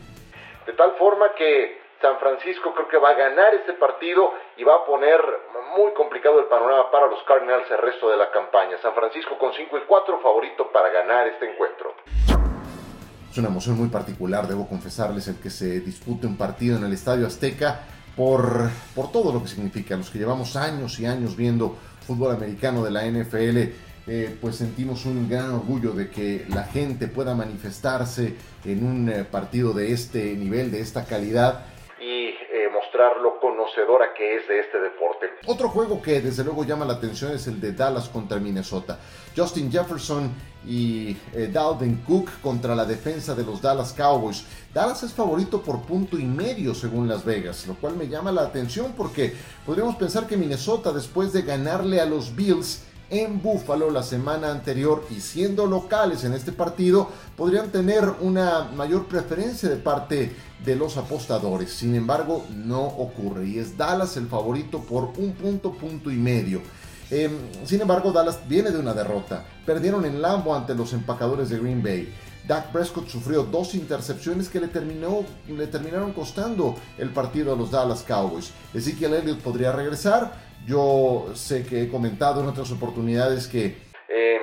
De 0.66 0.74
tal 0.78 0.92
forma 0.98 1.26
que 1.38 1.87
San 2.02 2.20
Francisco 2.20 2.74
creo 2.76 2.88
que 2.88 2.98
va 2.98 3.10
a 3.10 3.14
ganar 3.14 3.56
este 3.56 3.74
partido 3.74 4.32
y 4.56 4.64
va 4.64 4.76
a 4.76 4.86
poner 4.86 5.20
muy 5.76 5.92
complicado 5.94 6.40
el 6.40 6.46
panorama 6.46 6.92
para 6.92 7.08
los 7.08 7.24
Cardinals 7.24 7.70
el 7.72 7.80
resto 7.80 8.10
de 8.10 8.18
la 8.18 8.30
campaña. 8.30 8.78
San 8.82 8.94
Francisco 8.94 9.38
con 9.38 9.52
5 9.52 9.78
y 9.78 9.82
4 9.88 10.20
favorito 10.22 10.72
para 10.72 10.90
ganar 10.90 11.28
este 11.28 11.52
encuentro. 11.52 11.96
Es 13.32 13.38
una 13.38 13.48
emoción 13.48 13.78
muy 13.78 13.90
particular, 13.90 14.48
debo 14.48 14.68
confesarles, 14.68 15.28
el 15.28 15.40
que 15.40 15.50
se 15.50 15.80
dispute 15.80 16.28
un 16.28 16.38
partido 16.38 16.78
en 16.78 16.84
el 16.84 16.94
Estadio 16.94 17.26
Azteca 17.26 17.82
por, 18.16 18.70
por 18.96 19.12
todo 19.12 19.34
lo 19.34 19.42
que 19.42 19.48
significa. 19.48 19.98
Los 19.98 20.12
que 20.12 20.20
llevamos 20.20 20.56
años 20.56 21.00
y 21.00 21.08
años 21.08 21.36
viendo 21.36 21.76
fútbol 22.06 22.36
americano 22.36 22.84
de 22.84 22.92
la 22.92 23.06
NFL, 23.06 23.58
eh, 24.08 24.38
pues 24.40 24.56
sentimos 24.56 25.06
un 25.06 25.28
gran 25.28 25.52
orgullo 25.52 25.94
de 25.94 26.10
que 26.12 26.46
la 26.50 26.64
gente 26.64 27.08
pueda 27.08 27.34
manifestarse 27.34 28.36
en 28.64 28.86
un 28.86 29.10
eh, 29.10 29.24
partido 29.24 29.74
de 29.74 29.92
este 29.92 30.36
nivel, 30.36 30.72
de 30.72 30.80
esta 30.80 31.06
calidad 31.06 31.66
lo 33.22 33.40
conocedora 33.40 34.14
que 34.14 34.36
es 34.36 34.48
de 34.48 34.60
este 34.60 34.80
deporte. 34.80 35.28
Otro 35.46 35.70
juego 35.70 36.02
que 36.02 36.22
desde 36.22 36.44
luego 36.44 36.64
llama 36.64 36.86
la 36.86 36.94
atención 36.94 37.32
es 37.32 37.48
el 37.48 37.60
de 37.62 37.74
Dallas 37.74 38.10
contra 38.10 38.40
Minnesota. 38.40 39.00
Justin 39.36 39.72
Jefferson 39.72 40.32
y 40.66 41.16
eh, 41.34 41.50
Dalvin 41.52 42.04
Cook 42.08 42.42
contra 42.42 42.76
la 42.76 42.86
defensa 42.86 43.36
de 43.36 43.44
los 43.44 43.62
Dallas 43.62 43.94
Cowboys. 43.94 44.44
Dallas 44.74 45.04
es 45.04 45.14
favorito 45.14 45.62
por 45.62 45.84
punto 45.84 46.18
y 46.18 46.26
medio 46.26 46.74
según 46.74 47.08
Las 47.08 47.24
Vegas, 47.24 47.68
lo 47.68 47.76
cual 47.76 47.96
me 47.96 48.08
llama 48.08 48.32
la 48.32 48.42
atención 48.42 48.94
porque 48.98 49.34
podríamos 49.66 49.96
pensar 49.96 50.28
que 50.28 50.38
Minnesota 50.38 50.92
después 50.92 51.32
de 51.34 51.44
ganarle 51.44 52.02
a 52.02 52.06
los 52.06 52.36
Bills 52.36 52.84
en 53.10 53.42
Buffalo 53.42 53.90
la 53.90 54.04
semana 54.04 54.52
anterior 54.52 55.06
y 55.10 55.22
siendo 55.22 55.66
locales 55.66 56.24
en 56.24 56.34
este 56.34 56.52
partido 56.52 57.10
podrían 57.36 57.70
tener 57.72 58.04
una 58.22 58.66
mayor 58.76 59.06
preferencia 59.08 59.70
de 59.70 59.78
parte 59.78 60.36
de 60.64 60.76
los 60.76 60.98
apostadores. 60.98 61.72
Sin 61.72 61.96
embargo, 61.96 62.46
no 62.50 62.84
ocurre 62.84 63.48
y 63.48 63.60
es 63.60 63.78
Dallas 63.78 64.18
el 64.18 64.28
favorito 64.28 64.82
por 64.82 65.14
un 65.18 65.34
punto, 65.34 65.72
punto 65.74 66.12
y 66.12 66.18
medio. 66.18 66.62
Em, 67.10 67.32
sin 67.66 67.82
embargo, 67.82 68.12
Dallas 68.12 68.40
viene 68.50 68.72
de 68.72 68.80
una 68.80 68.94
derrota. 68.94 69.46
Perdieron 69.66 70.06
en 70.06 70.22
Lambo 70.22 70.54
ante 70.54 70.76
los 70.76 70.92
empacadores 70.92 71.50
de 71.50 71.60
Green 71.60 71.82
Bay. 71.82 72.14
Dak 72.48 72.72
Prescott 72.72 73.10
sufrió 73.10 73.44
dos 73.44 73.76
intercepciones 73.76 74.48
que 74.48 74.62
le, 74.62 74.68
terminó, 74.68 75.26
le 75.50 75.68
terminaron 75.68 76.14
costando 76.14 76.76
el 76.98 77.10
partido 77.10 77.54
a 77.54 77.58
los 77.58 77.72
Dallas 77.72 78.04
Cowboys. 78.04 78.52
Ezekiel 78.74 79.16
Elliott 79.16 79.40
podría 79.40 79.74
regresar, 79.74 80.47
yo 80.66 81.28
sé 81.34 81.66
que 81.66 81.84
he 81.84 81.90
comentado 81.90 82.42
en 82.42 82.48
otras 82.48 82.72
oportunidades 82.72 83.48
que 83.48 83.78
em, 84.10 84.42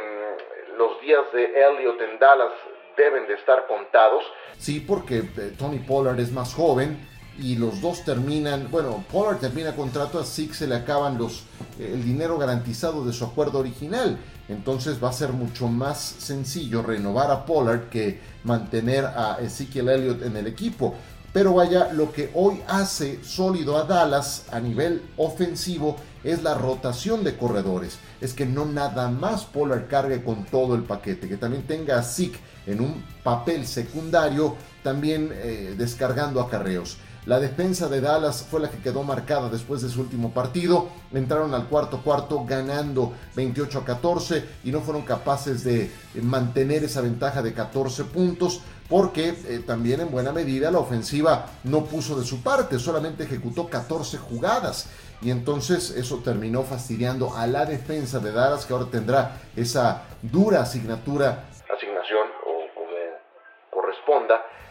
los 0.78 1.00
días 1.00 1.24
de 1.32 1.44
Elliot 1.44 2.00
en 2.00 2.18
Dallas 2.18 2.52
deben 2.96 3.26
de 3.26 3.34
estar 3.34 3.66
contados. 3.66 4.22
Sí, 4.58 4.80
porque 4.80 5.18
eh, 5.18 5.54
Tony 5.58 5.78
Pollard 5.78 6.18
es 6.20 6.32
más 6.32 6.54
joven 6.54 6.98
y 7.38 7.56
los 7.56 7.80
dos 7.80 8.04
terminan, 8.04 8.70
bueno, 8.70 9.04
Pollard 9.10 9.38
termina 9.38 9.74
contrato, 9.74 10.18
así 10.18 10.48
que 10.48 10.54
se 10.54 10.66
le 10.66 10.76
acaban 10.76 11.18
los, 11.18 11.44
eh, 11.78 11.90
el 11.92 12.04
dinero 12.04 12.38
garantizado 12.38 13.04
de 13.04 13.12
su 13.12 13.24
acuerdo 13.24 13.58
original. 13.58 14.18
Entonces 14.48 15.02
va 15.02 15.08
a 15.08 15.12
ser 15.12 15.30
mucho 15.30 15.68
más 15.68 15.98
sencillo 16.00 16.82
renovar 16.82 17.30
a 17.30 17.46
Pollard 17.46 17.88
que 17.88 18.20
mantener 18.44 19.04
a 19.06 19.38
Ezekiel 19.40 19.88
Elliott 19.88 20.22
en 20.22 20.36
el 20.36 20.46
equipo. 20.46 20.94
Pero 21.34 21.52
vaya, 21.52 21.92
lo 21.92 22.12
que 22.12 22.30
hoy 22.32 22.62
hace 22.68 23.18
sólido 23.24 23.76
a 23.76 23.82
Dallas 23.82 24.44
a 24.52 24.60
nivel 24.60 25.02
ofensivo 25.16 25.96
es 26.22 26.44
la 26.44 26.54
rotación 26.54 27.24
de 27.24 27.36
corredores. 27.36 27.98
Es 28.20 28.34
que 28.34 28.46
no 28.46 28.64
nada 28.64 29.10
más 29.10 29.44
Pollard 29.44 29.88
cargue 29.88 30.22
con 30.22 30.44
todo 30.44 30.76
el 30.76 30.84
paquete, 30.84 31.28
que 31.28 31.36
también 31.36 31.66
tenga 31.66 31.98
a 31.98 32.04
Zeke 32.04 32.38
en 32.68 32.80
un 32.80 33.04
papel 33.24 33.66
secundario, 33.66 34.54
también 34.84 35.32
eh, 35.32 35.74
descargando 35.76 36.40
acarreos. 36.40 36.98
La 37.26 37.40
defensa 37.40 37.88
de 37.88 38.02
Dallas 38.02 38.44
fue 38.50 38.60
la 38.60 38.70
que 38.70 38.78
quedó 38.78 39.02
marcada 39.02 39.48
después 39.48 39.80
de 39.80 39.88
su 39.88 40.02
último 40.02 40.34
partido. 40.34 40.88
Entraron 41.12 41.54
al 41.54 41.68
cuarto 41.68 42.02
cuarto 42.02 42.44
ganando 42.44 43.12
28 43.34 43.78
a 43.78 43.84
14 43.84 44.44
y 44.64 44.70
no 44.70 44.82
fueron 44.82 45.02
capaces 45.02 45.64
de 45.64 45.90
mantener 46.20 46.84
esa 46.84 47.00
ventaja 47.00 47.40
de 47.40 47.54
14 47.54 48.04
puntos 48.04 48.60
porque 48.88 49.30
eh, 49.46 49.62
también 49.66 50.00
en 50.00 50.10
buena 50.10 50.32
medida 50.32 50.70
la 50.70 50.78
ofensiva 50.78 51.46
no 51.64 51.86
puso 51.86 52.18
de 52.18 52.26
su 52.26 52.42
parte, 52.42 52.78
solamente 52.78 53.24
ejecutó 53.24 53.68
14 53.68 54.18
jugadas 54.18 54.86
y 55.22 55.30
entonces 55.30 55.90
eso 55.96 56.18
terminó 56.18 56.64
fastidiando 56.64 57.34
a 57.34 57.46
la 57.46 57.64
defensa 57.64 58.18
de 58.18 58.32
Dallas 58.32 58.66
que 58.66 58.74
ahora 58.74 58.90
tendrá 58.90 59.40
esa 59.56 60.02
dura 60.20 60.62
asignatura, 60.62 61.46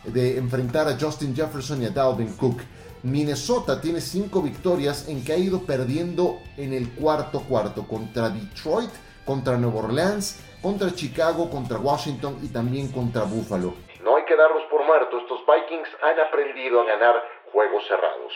de 0.05 0.38
enfrentar 0.38 0.88
a 0.88 0.98
Justin 1.00 1.36
Jefferson 1.36 1.81
y 1.81 1.86
a 1.86 1.89
Dalvin 1.89 2.33
Cook. 2.33 2.62
Minnesota 3.03 3.81
tiene 3.81 4.01
cinco 4.01 4.41
victorias 4.41 5.07
en 5.10 5.24
que 5.24 5.33
ha 5.33 5.38
ido 5.38 5.62
perdiendo 5.62 6.39
en 6.57 6.74
el 6.74 6.89
cuarto 6.91 7.41
cuarto 7.41 7.88
contra 7.88 8.29
Detroit, 8.29 8.91
contra 9.25 9.57
Nueva 9.57 9.79
Orleans, 9.79 10.39
contra 10.62 10.93
Chicago, 10.93 11.50
contra 11.50 11.77
Washington 11.77 12.38
y 12.41 12.48
también 12.48 12.89
contra 12.89 13.24
Buffalo 13.24 13.74
que 14.25 14.36
darlos 14.36 14.63
por 14.69 14.86
muertos, 14.86 15.22
estos 15.24 15.39
Vikings 15.45 15.89
han 16.01 16.19
aprendido 16.19 16.81
a 16.81 16.86
ganar 16.86 17.15
juegos 17.51 17.83
cerrados. 17.88 18.33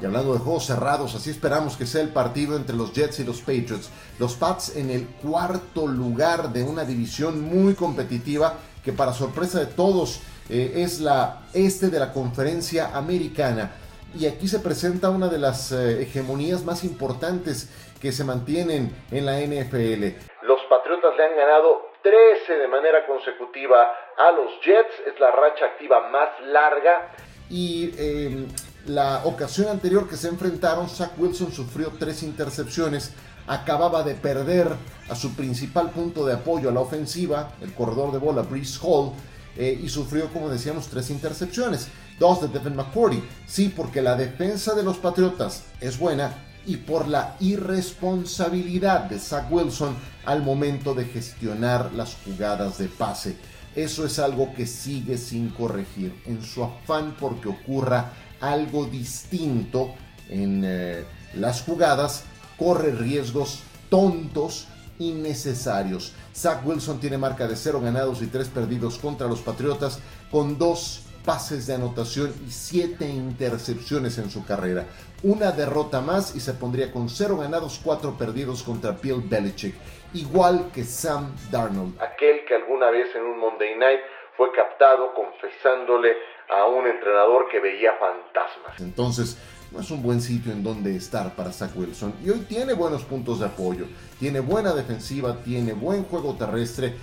Y 0.00 0.04
hablando 0.04 0.32
de 0.32 0.38
juegos 0.38 0.66
cerrados, 0.66 1.14
así 1.14 1.30
esperamos 1.30 1.76
que 1.76 1.84
sea 1.84 2.02
el 2.02 2.10
partido 2.10 2.56
entre 2.56 2.76
los 2.76 2.92
Jets 2.92 3.18
y 3.18 3.24
los 3.24 3.40
Patriots. 3.40 3.90
Los 4.18 4.34
Pats 4.34 4.76
en 4.76 4.90
el 4.90 5.06
cuarto 5.06 5.86
lugar 5.86 6.52
de 6.52 6.62
una 6.62 6.84
división 6.84 7.42
muy 7.42 7.74
competitiva 7.74 8.54
que 8.84 8.92
para 8.92 9.12
sorpresa 9.12 9.58
de 9.58 9.66
todos 9.66 10.22
eh, 10.48 10.72
es 10.76 11.00
la 11.00 11.42
este 11.54 11.88
de 11.88 11.98
la 11.98 12.12
conferencia 12.12 12.96
americana. 12.96 13.72
Y 14.18 14.26
aquí 14.26 14.48
se 14.48 14.60
presenta 14.60 15.10
una 15.10 15.28
de 15.28 15.38
las 15.38 15.70
eh, 15.72 16.02
hegemonías 16.02 16.64
más 16.64 16.82
importantes 16.84 17.68
que 18.00 18.12
se 18.12 18.24
mantienen 18.24 18.90
en 19.10 19.26
la 19.26 19.38
NFL. 19.40 20.04
Los 20.42 20.60
Patriotas 20.70 21.16
le 21.16 21.24
han 21.24 21.36
ganado 21.36 21.90
13 22.02 22.54
de 22.54 22.68
manera 22.68 23.06
consecutiva 23.06 23.92
a 24.16 24.32
los 24.32 24.60
Jets. 24.64 24.94
Es 25.06 25.20
la 25.20 25.30
racha 25.30 25.66
activa 25.66 26.08
más 26.10 26.28
larga. 26.46 27.12
Y 27.50 27.92
eh, 27.98 28.46
la 28.86 29.22
ocasión 29.24 29.68
anterior 29.68 30.08
que 30.08 30.16
se 30.16 30.28
enfrentaron, 30.28 30.88
Zach 30.88 31.12
Wilson 31.18 31.52
sufrió 31.52 31.92
tres 31.98 32.22
intercepciones. 32.22 33.14
Acababa 33.46 34.02
de 34.02 34.14
perder 34.14 34.68
a 35.10 35.14
su 35.14 35.34
principal 35.34 35.90
punto 35.90 36.24
de 36.24 36.34
apoyo 36.34 36.68
a 36.68 36.72
la 36.72 36.80
ofensiva, 36.80 37.52
el 37.62 37.74
corredor 37.74 38.12
de 38.12 38.18
bola, 38.18 38.42
Brees 38.42 38.78
Hall, 38.82 39.12
eh, 39.58 39.78
y 39.82 39.88
sufrió, 39.88 40.32
como 40.32 40.48
decíamos, 40.48 40.86
tres 40.86 41.10
intercepciones. 41.10 41.88
Dos 42.18 42.40
de 42.40 42.48
Devin 42.48 42.76
McCourty. 42.76 43.22
Sí, 43.46 43.72
porque 43.74 44.00
la 44.00 44.16
defensa 44.16 44.74
de 44.74 44.82
los 44.82 44.96
Patriotas 44.96 45.64
es 45.80 45.98
buena, 45.98 46.32
y 46.68 46.76
por 46.76 47.08
la 47.08 47.34
irresponsabilidad 47.40 49.04
de 49.04 49.18
Zach 49.18 49.50
Wilson 49.50 49.96
al 50.26 50.42
momento 50.42 50.92
de 50.94 51.06
gestionar 51.06 51.92
las 51.94 52.16
jugadas 52.24 52.76
de 52.76 52.88
pase. 52.88 53.36
Eso 53.74 54.04
es 54.04 54.18
algo 54.18 54.52
que 54.54 54.66
sigue 54.66 55.16
sin 55.16 55.48
corregir. 55.48 56.14
En 56.26 56.42
su 56.42 56.62
afán 56.62 57.16
porque 57.18 57.48
ocurra 57.48 58.12
algo 58.40 58.84
distinto 58.84 59.94
en 60.28 60.62
eh, 60.64 61.04
las 61.34 61.62
jugadas, 61.62 62.24
corre 62.58 62.92
riesgos 62.92 63.60
tontos 63.88 64.66
innecesarios. 64.98 66.14
Zach 66.34 66.64
Wilson 66.64 67.00
tiene 67.00 67.18
marca 67.18 67.46
de 67.46 67.56
0 67.56 67.80
ganados 67.82 68.22
y 68.22 68.26
3 68.26 68.48
perdidos 68.48 68.98
contra 68.98 69.26
los 69.26 69.40
Patriotas 69.40 70.00
con 70.30 70.58
dos 70.58 71.04
pases 71.24 71.66
de 71.66 71.74
anotación 71.74 72.32
y 72.46 72.50
7 72.50 73.04
intercepciones 73.06 74.18
en 74.18 74.30
su 74.30 74.44
carrera 74.44 74.86
una 75.22 75.50
derrota 75.50 76.00
más 76.00 76.34
y 76.36 76.40
se 76.40 76.54
pondría 76.54 76.92
con 76.92 77.08
0 77.08 77.38
ganados, 77.38 77.80
4 77.84 78.16
perdidos 78.16 78.62
contra 78.62 78.92
Bill 78.92 79.22
Belichick, 79.24 79.74
igual 80.14 80.70
que 80.72 80.84
Sam 80.84 81.34
Darnold. 81.50 82.00
Aquel 82.00 82.44
que 82.44 82.54
alguna 82.54 82.90
vez 82.90 83.14
en 83.16 83.22
un 83.22 83.38
Monday 83.38 83.76
Night 83.76 84.00
fue 84.36 84.52
captado 84.52 85.12
confesándole 85.14 86.16
a 86.48 86.66
un 86.66 86.86
entrenador 86.86 87.48
que 87.48 87.58
veía 87.58 87.92
fantasmas. 87.94 88.80
Entonces, 88.80 89.36
no 89.72 89.80
es 89.80 89.90
un 89.90 90.02
buen 90.02 90.20
sitio 90.20 90.52
en 90.52 90.62
donde 90.62 90.96
estar 90.96 91.34
para 91.36 91.52
Zach 91.52 91.70
Wilson. 91.76 92.14
Y 92.24 92.30
hoy 92.30 92.40
tiene 92.48 92.72
buenos 92.72 93.02
puntos 93.02 93.40
de 93.40 93.46
apoyo, 93.46 93.86
tiene 94.18 94.40
buena 94.40 94.72
defensiva, 94.72 95.36
tiene 95.44 95.72
buen 95.72 96.04
juego 96.04 96.34
terrestre. 96.34 96.94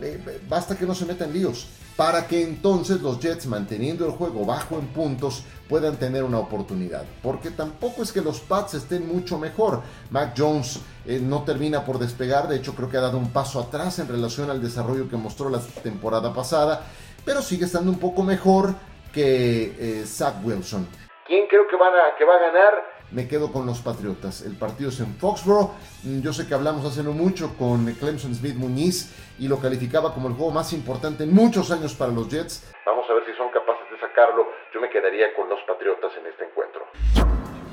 Eh, 0.00 0.40
basta 0.48 0.76
que 0.76 0.86
no 0.86 0.94
se 0.94 1.06
meta 1.06 1.24
en 1.24 1.32
líos 1.32 1.66
para 1.96 2.26
que 2.26 2.42
entonces 2.42 3.00
los 3.00 3.20
Jets, 3.20 3.46
manteniendo 3.46 4.06
el 4.06 4.12
juego 4.12 4.46
bajo 4.46 4.78
en 4.78 4.86
puntos, 4.88 5.44
puedan 5.68 5.96
tener 5.96 6.24
una 6.24 6.38
oportunidad. 6.38 7.04
Porque 7.22 7.50
tampoco 7.50 8.02
es 8.02 8.12
que 8.12 8.20
los 8.20 8.40
Pats 8.40 8.74
estén 8.74 9.06
mucho 9.06 9.38
mejor. 9.38 9.82
Mac 10.10 10.34
Jones 10.36 10.80
eh, 11.06 11.20
no 11.22 11.42
termina 11.42 11.84
por 11.84 11.98
despegar, 11.98 12.48
de 12.48 12.56
hecho 12.56 12.74
creo 12.74 12.88
que 12.88 12.96
ha 12.96 13.02
dado 13.02 13.18
un 13.18 13.30
paso 13.30 13.60
atrás 13.60 13.98
en 13.98 14.08
relación 14.08 14.50
al 14.50 14.62
desarrollo 14.62 15.08
que 15.08 15.16
mostró 15.16 15.50
la 15.50 15.60
temporada 15.60 16.32
pasada, 16.32 16.82
pero 17.24 17.42
sigue 17.42 17.66
estando 17.66 17.90
un 17.90 17.98
poco 17.98 18.22
mejor 18.22 18.74
que 19.12 19.76
eh, 19.78 20.06
Zach 20.06 20.36
Wilson. 20.42 20.86
¿Quién 21.32 21.46
creo 21.46 21.66
que, 21.66 21.76
van 21.76 21.94
a, 21.94 22.14
que 22.14 22.26
va 22.26 22.34
a 22.34 22.38
ganar? 22.38 22.84
me 23.10 23.26
quedo 23.26 23.50
con 23.50 23.64
los 23.64 23.80
Patriotas. 23.80 24.42
El 24.42 24.54
partido 24.58 24.90
es 24.90 25.00
en 25.00 25.14
Foxborough. 25.16 25.70
Mm, 26.04 26.20
yo 26.20 26.30
sé 26.30 26.46
que 26.46 26.52
hablamos 26.52 26.84
hace 26.84 27.02
no 27.02 27.12
mucho 27.12 27.56
con 27.56 27.86
Clemson 27.94 28.34
Smith 28.34 28.54
Muniz 28.54 29.16
y 29.38 29.48
lo 29.48 29.58
calificaba 29.58 30.12
como 30.12 30.28
el 30.28 30.34
juego 30.34 30.50
más 30.50 30.74
importante 30.74 31.24
en 31.24 31.32
muchos 31.34 31.70
años 31.70 31.94
para 31.94 32.12
los 32.12 32.28
Jets. 32.28 32.70
Vamos 32.84 33.08
a 33.08 33.14
ver 33.14 33.24
si 33.24 33.32
son 33.32 33.48
capaces 33.48 33.90
de 33.90 33.98
sacarlo. 33.98 34.46
Yo 34.74 34.80
me 34.82 34.90
quedaría 34.90 35.34
con 35.34 35.48
los 35.48 35.58
Patriotas 35.62 36.12
en 36.20 36.26
este 36.26 36.44
encuentro. 36.44 36.84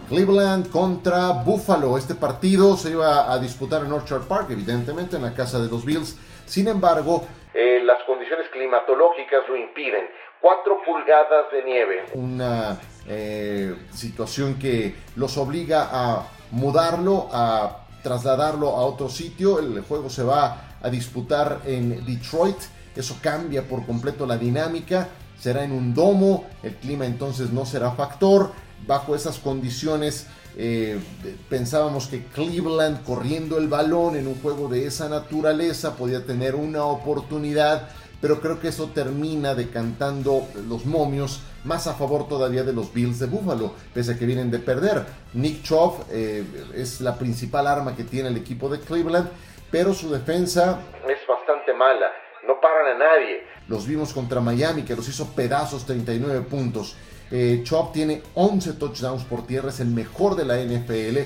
Cleveland 0.08 0.72
contra 0.72 1.44
Buffalo. 1.44 1.98
Este 1.98 2.16
partido 2.16 2.78
se 2.78 2.92
iba 2.92 3.30
a 3.30 3.39
disputar 3.39 3.84
en 3.84 3.92
Orchard 3.92 4.25
Park, 4.25 4.51
evidentemente, 4.51 5.18
en 5.18 5.24
la 5.24 5.34
casa 5.34 5.60
de 5.60 5.70
los 5.70 5.84
Bills. 5.84 6.16
Sin 6.46 6.70
embargo, 6.70 7.28
eh, 7.54 7.82
las 7.84 8.01
condiciones 8.04 8.48
climatológicas 8.50 9.50
lo 9.50 9.58
impiden. 9.58 10.08
Cuatro 10.41 10.77
pulgadas 10.86 11.51
de 11.51 11.63
nieve. 11.63 12.05
Una 12.13 12.79
eh, 13.08 13.75
situación 13.93 14.55
que 14.55 14.96
los 15.15 15.38
obliga 15.38 15.89
a 15.91 16.27
mudarlo, 16.51 17.27
a 17.31 17.86
trasladarlo 18.03 18.69
a 18.69 18.86
otro 18.86 19.10
sitio. 19.10 19.60
El 19.60 19.81
juego 19.81 20.10
se 20.10 20.24
va 20.24 20.77
a 20.81 20.89
disputar 20.89 21.62
en 21.65 22.05
Detroit. 22.05 22.58
Eso 22.96 23.17
cambia 23.22 23.63
por 23.63 23.86
completo 23.86 24.25
la 24.25 24.38
dinámica. 24.38 25.10
Será 25.39 25.63
en 25.63 25.72
un 25.72 25.93
domo, 25.93 26.46
el 26.63 26.75
clima 26.75 27.05
entonces 27.05 27.51
no 27.51 27.65
será 27.65 27.91
factor. 27.91 28.51
bajo 28.86 29.15
esas 29.15 29.39
condiciones 29.39 30.27
eh, 30.58 31.00
pensábamos 31.48 32.08
que 32.08 32.25
Cleveland 32.25 33.03
corriendo 33.03 33.58
el 33.58 33.67
balón 33.67 34.15
en 34.15 34.27
un 34.27 34.41
juego 34.41 34.67
de 34.67 34.88
esa 34.88 35.08
naturaleza 35.08 35.96
podía 35.96 36.25
tener 36.25 36.55
una 36.55 36.84
oportunidad, 36.84 37.89
pero 38.21 38.41
creo 38.41 38.59
que 38.59 38.69
eso 38.69 38.89
termina 38.93 39.55
decantando 39.55 40.47
los 40.67 40.85
momios 40.85 41.41
más 41.63 41.88
a 41.88 41.93
favor 41.93 42.27
todavía 42.27 42.63
de 42.63 42.73
los 42.73 42.93
Bills 42.93 43.19
de 43.19 43.27
Buffalo, 43.27 43.73
pese 43.93 44.13
a 44.13 44.17
que 44.17 44.25
vienen 44.25 44.51
de 44.51 44.59
perder. 44.59 45.05
Nick 45.33 45.63
Chubb 45.63 46.05
eh, 46.11 46.43
es 46.75 47.01
la 47.01 47.17
principal 47.17 47.67
arma 47.67 47.95
que 47.95 48.03
tiene 48.03 48.29
el 48.29 48.38
equipo 48.38 48.69
de 48.69 48.79
Cleveland, 48.79 49.29
pero 49.71 49.93
su 49.93 50.11
defensa 50.11 50.79
es 51.07 51.27
bastante 51.27 51.73
mala, 51.73 52.07
no 52.47 52.59
paran 52.59 52.95
a 52.95 52.97
nadie. 52.97 53.43
Los 53.67 53.85
vimos 53.85 54.13
contra 54.13 54.41
Miami, 54.41 54.83
que 54.83 54.95
los 54.95 55.07
hizo 55.07 55.27
pedazos 55.35 55.85
39 55.85 56.41
puntos. 56.49 56.95
Eh, 57.31 57.61
Chop 57.63 57.93
tiene 57.93 58.23
11 58.33 58.73
touchdowns 58.73 59.23
por 59.23 59.45
tierra, 59.45 59.69
es 59.69 59.79
el 59.79 59.89
mejor 59.89 60.35
de 60.35 60.45
la 60.45 60.57
NFL. 60.57 61.19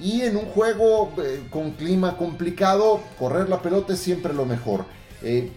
Y 0.00 0.22
en 0.22 0.36
un 0.36 0.46
juego 0.46 1.12
eh, 1.22 1.46
con 1.50 1.72
clima 1.72 2.16
complicado, 2.16 3.00
correr 3.18 3.48
la 3.48 3.60
pelota 3.60 3.92
es 3.92 3.98
siempre 3.98 4.32
lo 4.32 4.46
mejor. 4.46 4.84
Eh, 5.22 5.50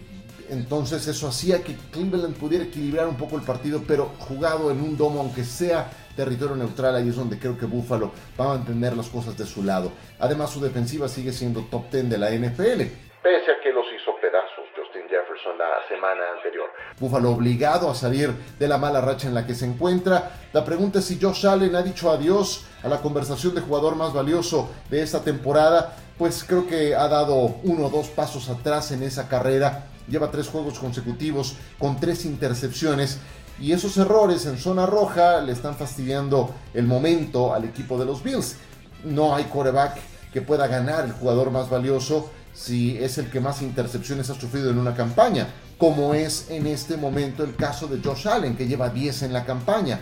entonces 0.50 1.06
eso 1.06 1.28
hacía 1.28 1.62
que 1.62 1.76
Cleveland 1.90 2.36
pudiera 2.36 2.64
equilibrar 2.64 3.08
un 3.08 3.16
poco 3.16 3.36
el 3.36 3.42
partido, 3.42 3.82
pero 3.86 4.12
jugado 4.18 4.70
en 4.70 4.80
un 4.80 4.96
domo, 4.96 5.20
aunque 5.20 5.44
sea 5.44 5.90
territorio 6.14 6.56
neutral, 6.56 6.96
ahí 6.96 7.08
es 7.08 7.16
donde 7.16 7.38
creo 7.38 7.58
que 7.58 7.66
Buffalo 7.66 8.12
va 8.40 8.46
a 8.46 8.56
mantener 8.56 8.96
las 8.96 9.08
cosas 9.08 9.36
de 9.36 9.44
su 9.44 9.62
lado. 9.62 9.92
Además 10.18 10.50
su 10.50 10.60
defensiva 10.60 11.08
sigue 11.08 11.32
siendo 11.32 11.62
top 11.70 11.90
10 11.90 12.10
de 12.10 12.18
la 12.18 12.30
NFL. 12.30 12.82
Pese 13.22 13.50
a 13.50 13.60
que 13.62 13.72
los 13.72 13.84
hizo 13.92 14.14
pedazos 14.20 14.66
Jefferson 15.08 15.58
la 15.58 15.86
semana 15.88 16.22
anterior. 16.36 16.68
Buffalo 16.98 17.30
obligado 17.30 17.90
a 17.90 17.94
salir 17.94 18.30
de 18.58 18.68
la 18.68 18.78
mala 18.78 19.00
racha 19.00 19.28
en 19.28 19.34
la 19.34 19.46
que 19.46 19.54
se 19.54 19.66
encuentra. 19.66 20.30
La 20.52 20.64
pregunta 20.64 20.98
es 20.98 21.06
si 21.06 21.20
Josh 21.20 21.46
Allen 21.46 21.74
ha 21.76 21.82
dicho 21.82 22.10
adiós 22.10 22.66
a 22.82 22.88
la 22.88 23.00
conversación 23.00 23.54
de 23.54 23.60
jugador 23.60 23.96
más 23.96 24.12
valioso 24.12 24.70
de 24.90 25.02
esta 25.02 25.22
temporada. 25.22 25.96
Pues 26.18 26.44
creo 26.44 26.66
que 26.66 26.94
ha 26.94 27.08
dado 27.08 27.34
uno 27.64 27.86
o 27.86 27.90
dos 27.90 28.08
pasos 28.08 28.48
atrás 28.48 28.90
en 28.92 29.02
esa 29.02 29.28
carrera. 29.28 29.86
Lleva 30.08 30.30
tres 30.30 30.48
juegos 30.48 30.78
consecutivos 30.78 31.56
con 31.78 31.98
tres 31.98 32.24
intercepciones. 32.24 33.18
Y 33.58 33.72
esos 33.72 33.96
errores 33.96 34.46
en 34.46 34.58
zona 34.58 34.86
roja 34.86 35.40
le 35.40 35.52
están 35.52 35.76
fastidiando 35.76 36.54
el 36.74 36.86
momento 36.86 37.54
al 37.54 37.64
equipo 37.64 37.98
de 37.98 38.04
los 38.04 38.22
Bills. 38.22 38.56
No 39.04 39.34
hay 39.34 39.44
coreback 39.44 39.98
que 40.32 40.42
pueda 40.42 40.66
ganar 40.66 41.04
el 41.04 41.12
jugador 41.12 41.50
más 41.50 41.70
valioso 41.70 42.30
si 42.52 42.98
es 43.02 43.18
el 43.18 43.30
que 43.30 43.40
más 43.40 43.62
intercepciones 43.62 44.30
ha 44.30 44.34
sufrido 44.34 44.70
en 44.70 44.78
una 44.78 44.94
campaña, 44.94 45.46
como 45.78 46.14
es 46.14 46.50
en 46.50 46.66
este 46.66 46.96
momento 46.96 47.44
el 47.44 47.54
caso 47.54 47.86
de 47.86 48.02
Josh 48.02 48.28
Allen, 48.28 48.56
que 48.56 48.66
lleva 48.66 48.88
10 48.88 49.22
en 49.22 49.32
la 49.32 49.44
campaña. 49.44 50.00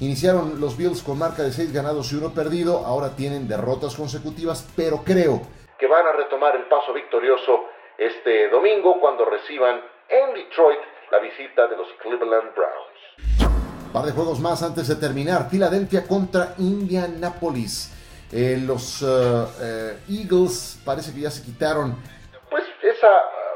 Iniciaron 0.00 0.60
los 0.60 0.76
Bills 0.76 1.02
con 1.02 1.18
marca 1.18 1.44
de 1.44 1.52
6 1.52 1.72
ganados 1.72 2.12
y 2.12 2.16
1 2.16 2.34
perdido, 2.34 2.84
ahora 2.84 3.14
tienen 3.14 3.46
derrotas 3.46 3.94
consecutivas, 3.94 4.66
pero 4.74 5.04
creo 5.04 5.42
que 5.82 5.88
van 5.88 6.06
a 6.06 6.12
retomar 6.12 6.54
el 6.54 6.68
paso 6.68 6.92
victorioso 6.92 7.64
este 7.98 8.48
domingo 8.48 8.98
cuando 9.00 9.24
reciban 9.24 9.80
en 10.08 10.34
Detroit 10.34 10.80
la 11.10 11.18
visita 11.18 11.66
de 11.68 11.76
los 11.76 11.88
Cleveland 12.02 12.54
Browns. 12.54 13.92
Par 13.92 14.06
de 14.06 14.12
juegos 14.12 14.40
más 14.40 14.62
antes 14.62 14.88
de 14.88 14.96
terminar. 14.96 15.50
Filadelfia 15.50 16.06
contra 16.06 16.54
Indianapolis. 16.58 17.92
Eh, 18.32 18.58
los 18.64 19.02
eh, 19.02 19.44
eh, 19.60 19.98
Eagles 20.08 20.80
parece 20.86 21.12
que 21.12 21.20
ya 21.20 21.30
se 21.30 21.42
quitaron 21.42 21.94
pues 22.48 22.64
esa 22.82 23.10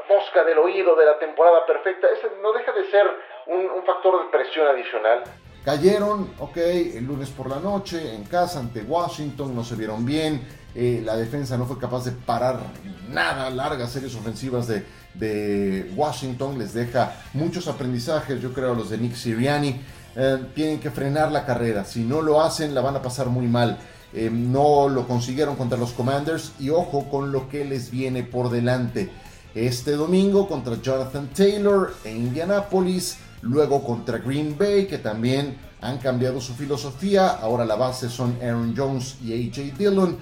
mosca 0.07 0.43
del 0.43 0.59
oído 0.59 0.95
de 0.95 1.05
la 1.05 1.17
temporada 1.17 1.65
perfecta. 1.65 2.07
Ese 2.15 2.27
no 2.43 2.53
deja 2.53 2.71
de 2.71 2.85
ser 2.91 3.07
un, 3.47 3.83
factor 3.83 4.23
de 4.23 4.29
presión 4.29 4.67
adicional. 4.67 5.23
Cayeron, 5.65 6.31
ok, 6.39 6.57
el 6.57 7.05
lunes 7.05 7.29
por 7.31 7.49
la 7.49 7.57
noche 7.57 8.13
en 8.13 8.23
casa 8.25 8.59
ante 8.59 8.83
Washington, 8.83 9.55
no 9.55 9.63
se 9.63 9.75
vieron 9.75 10.05
bien. 10.05 10.47
la 10.75 11.15
defensa 11.17 11.57
no 11.57 11.65
fue 11.65 11.79
capaz 11.79 12.05
de 12.05 12.11
parar 12.11 12.57
nada, 13.09 13.49
largas 13.49 13.91
series 13.91 14.15
ofensivas 14.15 14.67
de, 14.67 15.91
Washington. 15.95 16.59
Les 16.59 16.73
deja 16.73 17.13
muchos 17.33 17.67
aprendizajes, 17.67 18.41
yo 18.41 18.53
creo, 18.53 18.75
los 18.75 18.89
de 18.89 18.97
Nick 18.97 19.15
Siriani. 19.15 19.81
tienen 20.55 20.79
que 20.79 20.91
frenar 20.91 21.31
la 21.31 21.45
carrera. 21.45 21.85
Si 21.85 22.03
no 22.03 22.21
lo 22.21 22.41
hacen, 22.41 22.73
la 22.75 22.81
van 22.81 22.95
a 22.95 23.01
pasar 23.01 23.27
muy 23.27 23.47
mal. 23.47 23.77
Eh, 24.13 24.29
no 24.31 24.87
lo 24.87 25.07
consiguieron 25.07 25.55
contra 25.55 25.77
los 25.77 25.91
Commanders 25.91 26.53
y 26.59 26.69
ojo 26.69 27.09
con 27.09 27.31
lo 27.31 27.49
que 27.49 27.65
les 27.65 27.91
viene 27.91 28.23
por 28.23 28.49
delante. 28.49 29.09
Este 29.53 29.91
domingo 29.91 30.47
contra 30.47 30.81
Jonathan 30.81 31.29
Taylor 31.35 31.93
en 32.05 32.17
Indianapolis, 32.17 33.17
luego 33.41 33.83
contra 33.83 34.19
Green 34.19 34.55
Bay 34.57 34.87
que 34.87 34.97
también 34.97 35.57
han 35.81 35.97
cambiado 35.97 36.39
su 36.39 36.53
filosofía, 36.53 37.27
ahora 37.27 37.65
la 37.65 37.75
base 37.75 38.09
son 38.09 38.37
Aaron 38.41 38.73
Jones 38.75 39.17
y 39.23 39.33
AJ 39.33 39.77
Dillon. 39.77 40.17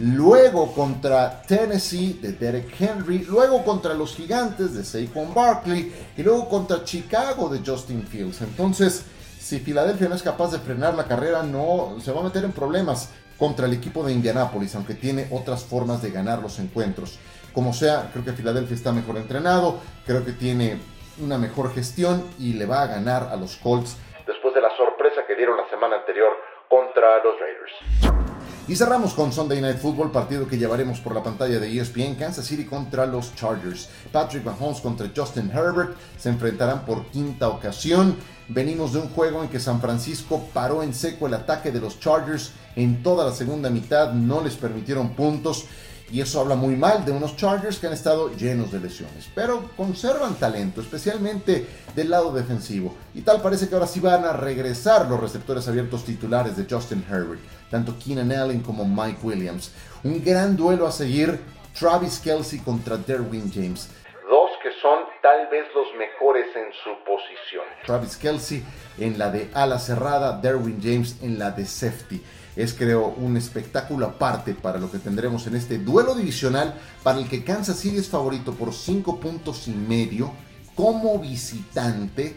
Luego 0.00 0.72
contra 0.74 1.42
Tennessee 1.42 2.20
de 2.22 2.32
Derek 2.32 2.80
Henry, 2.80 3.24
luego 3.24 3.64
contra 3.64 3.94
los 3.94 4.14
Gigantes 4.14 4.74
de 4.74 4.84
Saquon 4.84 5.34
Barkley 5.34 5.92
y 6.16 6.22
luego 6.22 6.48
contra 6.48 6.84
Chicago 6.84 7.48
de 7.48 7.68
Justin 7.68 8.06
Fields. 8.06 8.40
Entonces, 8.42 9.04
si 9.40 9.58
Filadelfia 9.58 10.08
no 10.08 10.14
es 10.14 10.22
capaz 10.22 10.52
de 10.52 10.58
frenar 10.58 10.94
la 10.94 11.08
carrera, 11.08 11.42
no 11.42 11.96
se 12.00 12.12
va 12.12 12.20
a 12.20 12.24
meter 12.24 12.44
en 12.44 12.52
problemas 12.52 13.10
contra 13.36 13.66
el 13.66 13.72
equipo 13.72 14.04
de 14.04 14.12
Indianápolis, 14.12 14.74
aunque 14.76 14.94
tiene 14.94 15.26
otras 15.32 15.64
formas 15.64 16.00
de 16.00 16.10
ganar 16.10 16.42
los 16.42 16.60
encuentros. 16.60 17.18
Como 17.52 17.72
sea, 17.72 18.10
creo 18.12 18.24
que 18.24 18.32
Filadelfia 18.32 18.76
está 18.76 18.92
mejor 18.92 19.16
entrenado, 19.16 19.80
creo 20.06 20.24
que 20.24 20.32
tiene 20.32 20.78
una 21.20 21.38
mejor 21.38 21.74
gestión 21.74 22.22
y 22.38 22.52
le 22.52 22.66
va 22.66 22.82
a 22.82 22.86
ganar 22.86 23.30
a 23.32 23.36
los 23.36 23.56
Colts 23.56 23.96
después 24.28 24.54
de 24.54 24.60
la 24.60 24.70
sorpresa 24.76 25.22
que 25.26 25.34
dieron 25.34 25.56
la 25.56 25.68
semana 25.70 25.96
anterior 25.96 26.30
contra 26.68 27.22
los 27.24 27.34
Raiders. 27.40 28.27
Y 28.68 28.76
cerramos 28.76 29.14
con 29.14 29.32
Sunday 29.32 29.62
Night 29.62 29.78
Football, 29.78 30.12
partido 30.12 30.46
que 30.46 30.58
llevaremos 30.58 31.00
por 31.00 31.14
la 31.14 31.22
pantalla 31.22 31.58
de 31.58 31.80
ESPN, 31.80 32.16
Kansas 32.16 32.44
City 32.44 32.66
contra 32.66 33.06
los 33.06 33.34
Chargers. 33.34 33.88
Patrick 34.12 34.44
Mahomes 34.44 34.82
contra 34.82 35.10
Justin 35.16 35.50
Herbert 35.50 35.96
se 36.18 36.28
enfrentarán 36.28 36.84
por 36.84 37.06
quinta 37.06 37.48
ocasión. 37.48 38.16
Venimos 38.46 38.92
de 38.92 38.98
un 38.98 39.08
juego 39.08 39.42
en 39.42 39.48
que 39.48 39.58
San 39.58 39.80
Francisco 39.80 40.46
paró 40.52 40.82
en 40.82 40.92
seco 40.92 41.26
el 41.26 41.32
ataque 41.32 41.72
de 41.72 41.80
los 41.80 41.98
Chargers 41.98 42.52
en 42.76 43.02
toda 43.02 43.24
la 43.24 43.32
segunda 43.32 43.70
mitad, 43.70 44.12
no 44.12 44.42
les 44.42 44.56
permitieron 44.56 45.14
puntos 45.14 45.64
y 46.10 46.20
eso 46.20 46.40
habla 46.40 46.54
muy 46.54 46.74
mal 46.74 47.04
de 47.04 47.12
unos 47.12 47.36
Chargers 47.36 47.78
que 47.78 47.86
han 47.86 47.92
estado 47.92 48.34
llenos 48.34 48.72
de 48.72 48.80
lesiones, 48.80 49.28
pero 49.34 49.70
conservan 49.76 50.34
talento, 50.36 50.80
especialmente 50.80 51.66
del 51.94 52.10
lado 52.10 52.32
defensivo. 52.32 52.94
Y 53.14 53.22
tal 53.22 53.42
parece 53.42 53.68
que 53.68 53.74
ahora 53.74 53.86
sí 53.86 54.00
van 54.00 54.24
a 54.24 54.32
regresar 54.32 55.06
los 55.06 55.20
receptores 55.20 55.68
abiertos 55.68 56.04
titulares 56.04 56.56
de 56.56 56.66
Justin 56.68 57.04
Herbert, 57.08 57.40
tanto 57.70 57.96
Keenan 57.98 58.32
Allen 58.32 58.60
como 58.60 58.84
Mike 58.84 59.20
Williams. 59.22 59.72
Un 60.02 60.24
gran 60.24 60.56
duelo 60.56 60.86
a 60.86 60.92
seguir, 60.92 61.38
Travis 61.78 62.18
Kelsey 62.18 62.60
contra 62.60 62.96
Derwin 62.96 63.52
James. 63.52 63.90
Dos 64.28 64.50
que 64.62 64.70
son 64.80 65.00
tal 65.22 65.48
vez 65.48 65.66
los 65.74 65.86
mejores 65.98 66.46
en 66.56 66.72
su 66.82 66.90
posición. 67.04 67.64
Travis 67.84 68.16
Kelsey 68.16 68.64
en 68.98 69.18
la 69.18 69.30
de 69.30 69.50
ala 69.54 69.78
cerrada, 69.78 70.38
Derwin 70.40 70.80
James 70.82 71.16
en 71.22 71.38
la 71.38 71.50
de 71.50 71.66
safety 71.66 72.22
es 72.58 72.74
creo 72.74 73.14
un 73.16 73.36
espectáculo 73.36 74.04
aparte 74.04 74.52
para 74.52 74.80
lo 74.80 74.90
que 74.90 74.98
tendremos 74.98 75.46
en 75.46 75.54
este 75.54 75.78
duelo 75.78 76.16
divisional 76.16 76.74
para 77.04 77.18
el 77.18 77.28
que 77.28 77.44
Kansas 77.44 77.78
City 77.78 77.98
es 77.98 78.08
favorito 78.08 78.52
por 78.52 78.74
5 78.74 79.20
puntos 79.20 79.68
y 79.68 79.70
medio 79.70 80.32
como 80.74 81.20
visitante. 81.20 82.34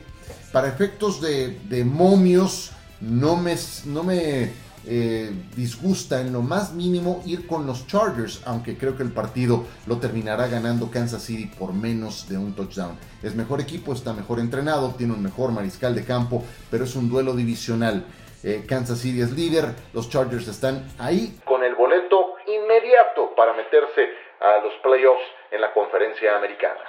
Para 0.52 0.68
efectos 0.68 1.22
de, 1.22 1.84
momios 1.84 2.72
no 3.00 3.36
me, 3.36 3.56
no 3.86 4.04
me 4.04 4.52
eh, 4.86 5.32
disgusta 5.56 6.22
en 6.22 6.34
lo 6.34 6.44
más 6.44 6.74
mínimo 6.74 7.24
ir 7.26 7.48
con 7.48 7.66
los 7.66 7.88
Chargers, 7.88 8.42
aunque 8.46 8.78
creo 8.78 8.96
que 8.96 9.02
el 9.02 9.12
partido 9.12 9.66
lo 9.88 9.98
terminará 9.98 10.48
ganando 10.48 10.92
Kansas 10.92 11.24
City 11.24 11.50
por 11.58 11.74
menos 11.74 12.28
de 12.30 12.38
un 12.38 12.54
touchdown. 12.54 12.96
Es 13.24 13.36
mejor 13.36 13.60
equipo, 13.60 13.92
está 13.92 14.14
mejor 14.14 14.40
entrenado, 14.40 14.94
tiene 14.96 15.14
un 15.14 15.24
mejor 15.24 15.52
mariscal 15.52 15.96
de 15.96 16.04
campo, 16.04 16.44
pero 16.70 16.84
es 16.84 16.96
un 16.96 17.10
duelo 17.10 17.36
divisional. 17.36 18.06
Eh, 18.44 18.66
Kansas 18.68 19.00
City 19.00 19.22
es 19.22 19.32
líder, 19.32 19.76
los 19.94 20.10
Chargers 20.10 20.48
están 20.48 20.84
ahí 20.98 21.40
con 21.46 21.64
el 21.64 21.76
boleto 21.76 22.36
inmediato 22.48 23.36
para 23.36 23.54
meterse 23.54 24.10
a 24.40 24.64
los 24.64 24.74
playoffs 24.82 25.22
en 25.52 25.62
la 25.62 25.72
conferencia 25.74 26.36
americana. 26.36 26.82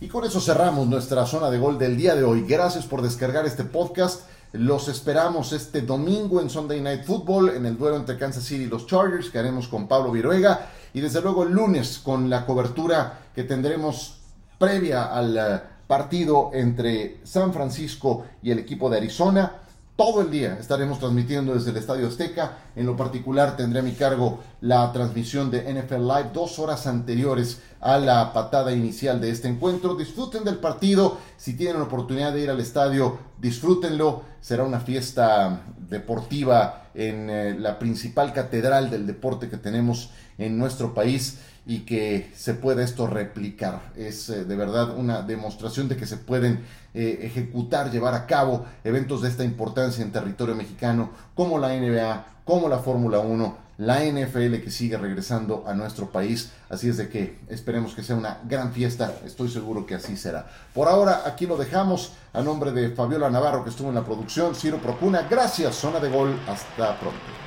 Y 0.00 0.08
con 0.08 0.24
eso 0.24 0.40
cerramos 0.40 0.86
nuestra 0.86 1.26
zona 1.26 1.50
de 1.50 1.58
gol 1.58 1.76
del 1.78 1.96
día 1.96 2.14
de 2.14 2.22
hoy. 2.22 2.44
Gracias 2.46 2.86
por 2.86 3.02
descargar 3.02 3.46
este 3.46 3.64
podcast. 3.64 4.28
Los 4.52 4.86
esperamos 4.86 5.52
este 5.52 5.80
domingo 5.80 6.40
en 6.40 6.48
Sunday 6.48 6.80
Night 6.80 7.02
Football, 7.02 7.56
en 7.56 7.66
el 7.66 7.76
duelo 7.76 7.96
entre 7.96 8.16
Kansas 8.16 8.44
City 8.44 8.64
y 8.64 8.66
los 8.66 8.86
Chargers, 8.86 9.30
que 9.30 9.40
haremos 9.40 9.66
con 9.66 9.88
Pablo 9.88 10.12
Viruega. 10.12 10.68
Y 10.92 11.00
desde 11.00 11.20
luego 11.20 11.42
el 11.42 11.50
lunes 11.50 11.98
con 11.98 12.30
la 12.30 12.46
cobertura 12.46 13.18
que 13.34 13.42
tendremos 13.42 14.20
previa 14.56 15.06
al 15.06 15.36
eh, 15.36 15.60
partido 15.88 16.50
entre 16.52 17.18
San 17.24 17.52
Francisco 17.52 18.24
y 18.40 18.52
el 18.52 18.60
equipo 18.60 18.88
de 18.88 18.98
Arizona 18.98 19.63
todo 19.96 20.22
el 20.22 20.30
día 20.30 20.58
estaremos 20.58 20.98
transmitiendo 20.98 21.54
desde 21.54 21.70
el 21.70 21.76
Estadio 21.76 22.08
Azteca. 22.08 22.58
En 22.74 22.86
lo 22.86 22.96
particular 22.96 23.56
tendré 23.56 23.78
a 23.78 23.82
mi 23.82 23.92
cargo 23.92 24.40
la 24.60 24.90
transmisión 24.92 25.52
de 25.52 25.72
NFL 25.72 26.06
Live 26.06 26.30
dos 26.32 26.58
horas 26.58 26.88
anteriores 26.88 27.62
a 27.80 27.98
la 27.98 28.32
patada 28.32 28.72
inicial 28.72 29.20
de 29.20 29.30
este 29.30 29.46
encuentro. 29.46 29.94
Disfruten 29.94 30.42
del 30.42 30.56
partido. 30.56 31.18
Si 31.36 31.56
tienen 31.56 31.78
la 31.78 31.84
oportunidad 31.84 32.32
de 32.32 32.40
ir 32.40 32.50
al 32.50 32.58
estadio, 32.58 33.18
disfrútenlo. 33.40 34.22
Será 34.40 34.64
una 34.64 34.80
fiesta 34.80 35.62
deportiva 35.78 36.88
en 36.94 37.30
eh, 37.30 37.56
la 37.56 37.78
principal 37.78 38.32
catedral 38.32 38.90
del 38.90 39.06
deporte 39.06 39.48
que 39.48 39.58
tenemos 39.58 40.10
en 40.38 40.58
nuestro 40.58 40.92
país 40.92 41.38
y 41.66 41.80
que 41.80 42.30
se 42.36 42.54
pueda 42.54 42.82
esto 42.82 43.06
replicar. 43.06 43.92
Es 43.96 44.28
eh, 44.28 44.44
de 44.44 44.56
verdad 44.56 44.96
una 44.96 45.22
demostración 45.22 45.88
de 45.88 45.96
que 45.96 46.06
se 46.06 46.16
pueden 46.16 46.64
eh, 46.92 47.20
ejecutar, 47.22 47.90
llevar 47.90 48.14
a 48.14 48.26
cabo 48.26 48.66
eventos 48.84 49.22
de 49.22 49.28
esta 49.28 49.44
importancia 49.44 50.04
en 50.04 50.12
territorio 50.12 50.54
mexicano, 50.54 51.10
como 51.34 51.58
la 51.58 51.68
NBA, 51.68 52.26
como 52.44 52.68
la 52.68 52.78
Fórmula 52.78 53.18
1, 53.20 53.64
la 53.78 54.04
NFL 54.04 54.56
que 54.62 54.70
sigue 54.70 54.96
regresando 54.96 55.64
a 55.66 55.74
nuestro 55.74 56.10
país. 56.10 56.52
Así 56.68 56.88
es 56.88 56.96
de 56.96 57.08
que 57.08 57.38
esperemos 57.48 57.94
que 57.94 58.02
sea 58.02 58.16
una 58.16 58.38
gran 58.44 58.72
fiesta, 58.72 59.12
estoy 59.24 59.48
seguro 59.48 59.86
que 59.86 59.94
así 59.94 60.16
será. 60.16 60.46
Por 60.74 60.88
ahora 60.88 61.22
aquí 61.26 61.46
lo 61.46 61.56
dejamos 61.56 62.12
a 62.32 62.42
nombre 62.42 62.72
de 62.72 62.90
Fabiola 62.90 63.30
Navarro 63.30 63.64
que 63.64 63.70
estuvo 63.70 63.88
en 63.88 63.94
la 63.94 64.04
producción, 64.04 64.54
Ciro 64.54 64.78
Procuna, 64.78 65.26
gracias, 65.28 65.76
zona 65.76 65.98
de 65.98 66.10
gol, 66.10 66.38
hasta 66.46 66.98
pronto. 67.00 67.43